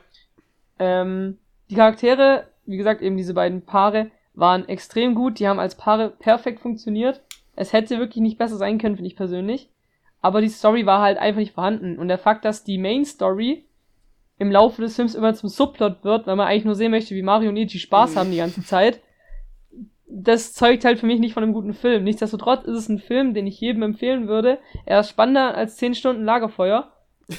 [0.80, 1.38] Ähm,
[1.70, 5.40] die Charaktere, wie gesagt, eben diese beiden Paare, waren extrem gut.
[5.40, 7.22] Die haben als Paare perfekt funktioniert.
[7.56, 9.70] Es hätte wirklich nicht besser sein können, finde ich persönlich.
[10.22, 11.98] Aber die Story war halt einfach nicht vorhanden.
[11.98, 13.66] Und der Fakt, dass die Main Story
[14.38, 17.22] im Laufe des Films immer zum Subplot wird, weil man eigentlich nur sehen möchte, wie
[17.22, 19.00] Mario und Ichi Spaß haben die ganze Zeit,
[20.08, 22.04] das zeugt halt für mich nicht von einem guten Film.
[22.04, 24.60] Nichtsdestotrotz ist es ein Film, den ich jedem empfehlen würde.
[24.86, 26.92] Er ist spannender als 10 Stunden Lagerfeuer,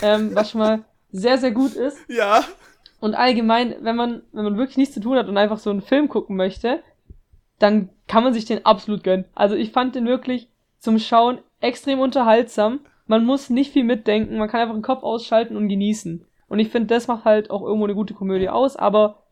[0.02, 1.98] ähm, was schon mal sehr, sehr gut ist.
[2.08, 2.44] Ja.
[3.06, 5.80] Und allgemein, wenn man, wenn man wirklich nichts zu tun hat und einfach so einen
[5.80, 6.82] Film gucken möchte,
[7.60, 9.26] dann kann man sich den absolut gönnen.
[9.32, 10.48] Also ich fand den wirklich
[10.80, 12.80] zum Schauen extrem unterhaltsam.
[13.06, 16.26] Man muss nicht viel mitdenken, man kann einfach den Kopf ausschalten und genießen.
[16.48, 19.22] Und ich finde, das macht halt auch irgendwo eine gute Komödie aus, aber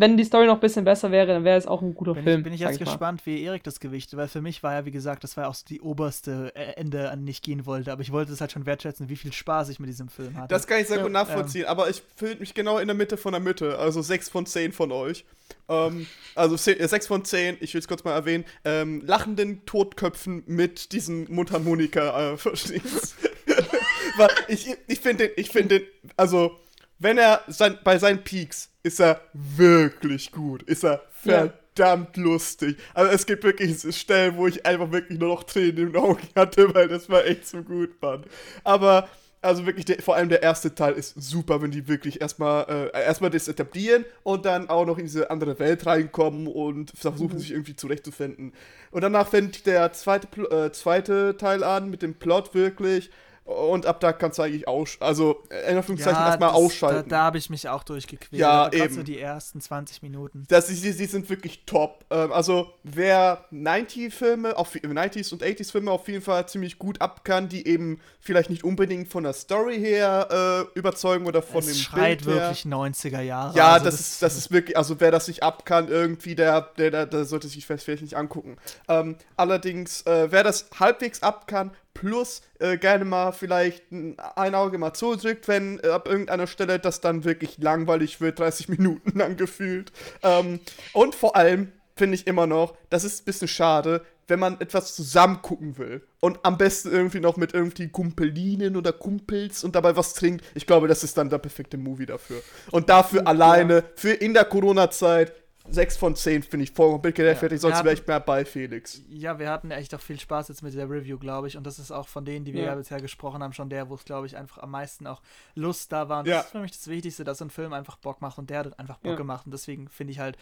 [0.00, 2.24] wenn die Story noch ein bisschen besser wäre, dann wäre es auch ein guter bin
[2.24, 2.38] Film.
[2.38, 4.84] Ich, bin ich jetzt ich gespannt, wie Erik das Gewicht, weil für mich war ja,
[4.84, 7.92] wie gesagt, das war auch so die oberste äh, Ende, an die ich gehen wollte.
[7.92, 10.48] Aber ich wollte es halt schon wertschätzen, wie viel Spaß ich mit diesem Film hatte.
[10.48, 13.16] Das kann ich sehr gut nachvollziehen, ähm, aber ich fühle mich genau in der Mitte
[13.16, 15.24] von der Mitte, also 6 von 10 von euch.
[15.68, 20.44] Ähm, also 6 äh, von 10, ich will es kurz mal erwähnen, ähm, lachenden Totköpfen
[20.46, 23.16] mit diesem Mundharmonika, äh, verstehst
[24.48, 26.58] ich ich finde den, ich finde den, also
[26.98, 30.62] wenn er sein, bei seinen Peaks ist er wirklich gut.
[30.64, 32.22] Ist er verdammt ja.
[32.22, 32.76] lustig.
[32.94, 36.26] Also es gibt wirklich Stellen, wo ich einfach wirklich nur noch Tränen in den Augen
[36.36, 38.24] hatte, weil das war echt so gut, Mann.
[38.64, 39.08] Aber
[39.40, 43.04] also wirklich, der, vor allem der erste Teil ist super, wenn die wirklich erstmal äh,
[43.04, 47.38] erstmal das etablieren und dann auch noch in diese andere Welt reinkommen und versuchen mhm.
[47.38, 48.52] sich irgendwie zurechtzufinden.
[48.90, 53.10] Und danach fängt der zweite, äh, zweite Teil an mit dem Plot wirklich
[53.48, 57.08] und ab da kannst du eigentlich aus, also in Anführungszeichen ja, erstmal ausschalten.
[57.08, 58.38] Da, da habe ich mich auch durchgequält.
[58.38, 58.94] Ja, eben.
[58.94, 60.44] so die ersten 20 Minuten.
[60.48, 62.04] Das, die, die sind wirklich top.
[62.10, 67.66] Ähm, also wer 90-Filme, 90s und 80s-Filme auf jeden Fall ziemlich gut ab kann, die
[67.66, 72.24] eben vielleicht nicht unbedingt von der Story her äh, überzeugen oder von es dem schreit
[72.24, 73.56] Bild wirklich 90er Jahre.
[73.56, 76.34] Ja, also das, das, ist, das ist wirklich, also wer das nicht ab kann, irgendwie,
[76.34, 78.58] der, der, der, der sollte sich vielleicht nicht angucken.
[78.88, 84.54] Ähm, allerdings, äh, wer das halbwegs ab kann, plus äh, gerne mal vielleicht ein, ein
[84.54, 89.18] Auge mal zudrückt, wenn äh, ab irgendeiner Stelle das dann wirklich langweilig wird, 30 Minuten
[89.18, 89.92] lang gefühlt.
[90.22, 90.60] Ähm,
[90.92, 94.94] und vor allem finde ich immer noch, das ist ein bisschen schade, wenn man etwas
[94.94, 99.96] zusammen gucken will und am besten irgendwie noch mit irgendwie Kumpelinen oder Kumpels und dabei
[99.96, 100.44] was trinkt.
[100.54, 102.42] Ich glaube, das ist dann der perfekte Movie dafür.
[102.70, 103.26] Und dafür ja.
[103.26, 105.32] alleine, für in der Corona-Zeit,
[105.70, 109.02] 6 von 10 finde ich vollkommen gerechtfertigt, ja, sonst wäre ich mehr bei Felix.
[109.08, 111.56] Ja, wir hatten echt auch viel Spaß jetzt mit der Review, glaube ich.
[111.56, 113.88] Und das ist auch von denen, die wir ja, ja bisher gesprochen haben, schon der,
[113.88, 115.22] wo es, glaube ich, einfach am meisten auch
[115.54, 116.20] Lust da war.
[116.20, 116.36] Und ja.
[116.36, 118.60] das ist für mich das Wichtigste, dass so ein Film einfach Bock macht und der
[118.60, 119.46] hat einfach Bock gemacht.
[119.46, 120.38] Und deswegen finde ich halt,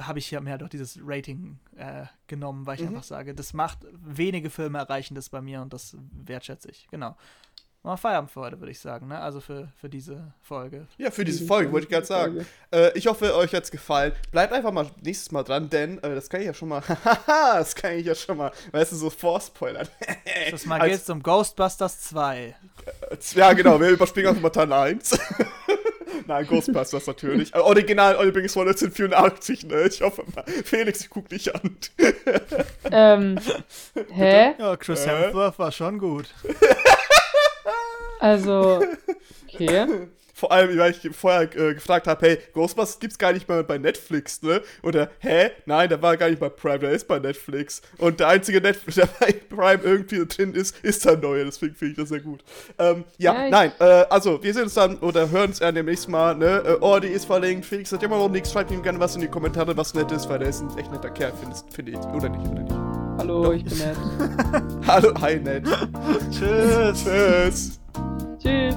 [0.00, 2.88] habe ich hier mehr doch dieses Rating äh, genommen, weil ich mhm.
[2.88, 6.86] einfach sage, das macht wenige Filme erreichen das bei mir und das wertschätze ich.
[6.90, 7.16] Genau
[7.86, 9.18] mal Feierabend für heute, würde ich sagen, ne?
[9.18, 10.86] Also für, für diese Folge.
[10.98, 12.46] Ja, für diese Folge, wollte ich gerade sagen.
[12.72, 14.12] Äh, ich hoffe, euch hat es gefallen.
[14.32, 16.82] Bleibt einfach mal nächstes Mal dran, denn äh, das kann ich ja schon mal,
[17.26, 19.88] das kann ich ja schon mal, weißt du, so vorspoilern.
[20.50, 22.38] das mal geht um Ghostbusters 2.
[22.44, 22.54] Äh,
[23.34, 25.18] ja, genau, wir überspringen einfach mal Teil 1.
[26.26, 27.54] Nein, Ghostbusters natürlich.
[27.54, 29.86] Äh, original übrigens von 1984, ne?
[29.86, 30.44] Ich hoffe mal.
[30.64, 31.76] Felix, guck dich an.
[32.90, 33.38] ähm,
[34.12, 34.54] hä?
[34.58, 35.10] Ja, Chris äh?
[35.10, 36.34] Hemsworth war schon gut.
[38.26, 38.82] Also,
[39.54, 39.86] okay.
[40.34, 43.78] Vor allem, weil ich vorher äh, gefragt habe, hey, Ghostbusters gibt's gar nicht mal bei
[43.78, 44.60] Netflix, ne?
[44.82, 45.52] Oder, hä?
[45.64, 47.80] Nein, der war gar nicht bei Prime, der ist bei Netflix.
[47.96, 51.44] Und der einzige Netflix, der bei Prime irgendwie drin ist, ist der neue.
[51.44, 52.42] Deswegen finde ich das sehr gut.
[52.78, 56.08] Ähm, ja, ja nein, äh, also, wir sehen uns dann oder hören uns ja demnächst
[56.08, 56.64] mal, ne?
[56.66, 59.28] Äh, Ordi ist verlinkt, Felix hat immer noch nichts, schreibt ihm gerne was in die
[59.28, 62.14] Kommentare, was nett ist, weil der ist ein echt netter Kerl, finde find ich.
[62.14, 62.96] Oder nicht, oder nicht?
[63.18, 63.96] Hallo, ich bin nett.
[64.86, 65.64] Hallo, hi, nett.
[66.30, 67.04] Tschüss.
[67.04, 67.80] Tschüss.
[68.38, 68.76] Tschüss.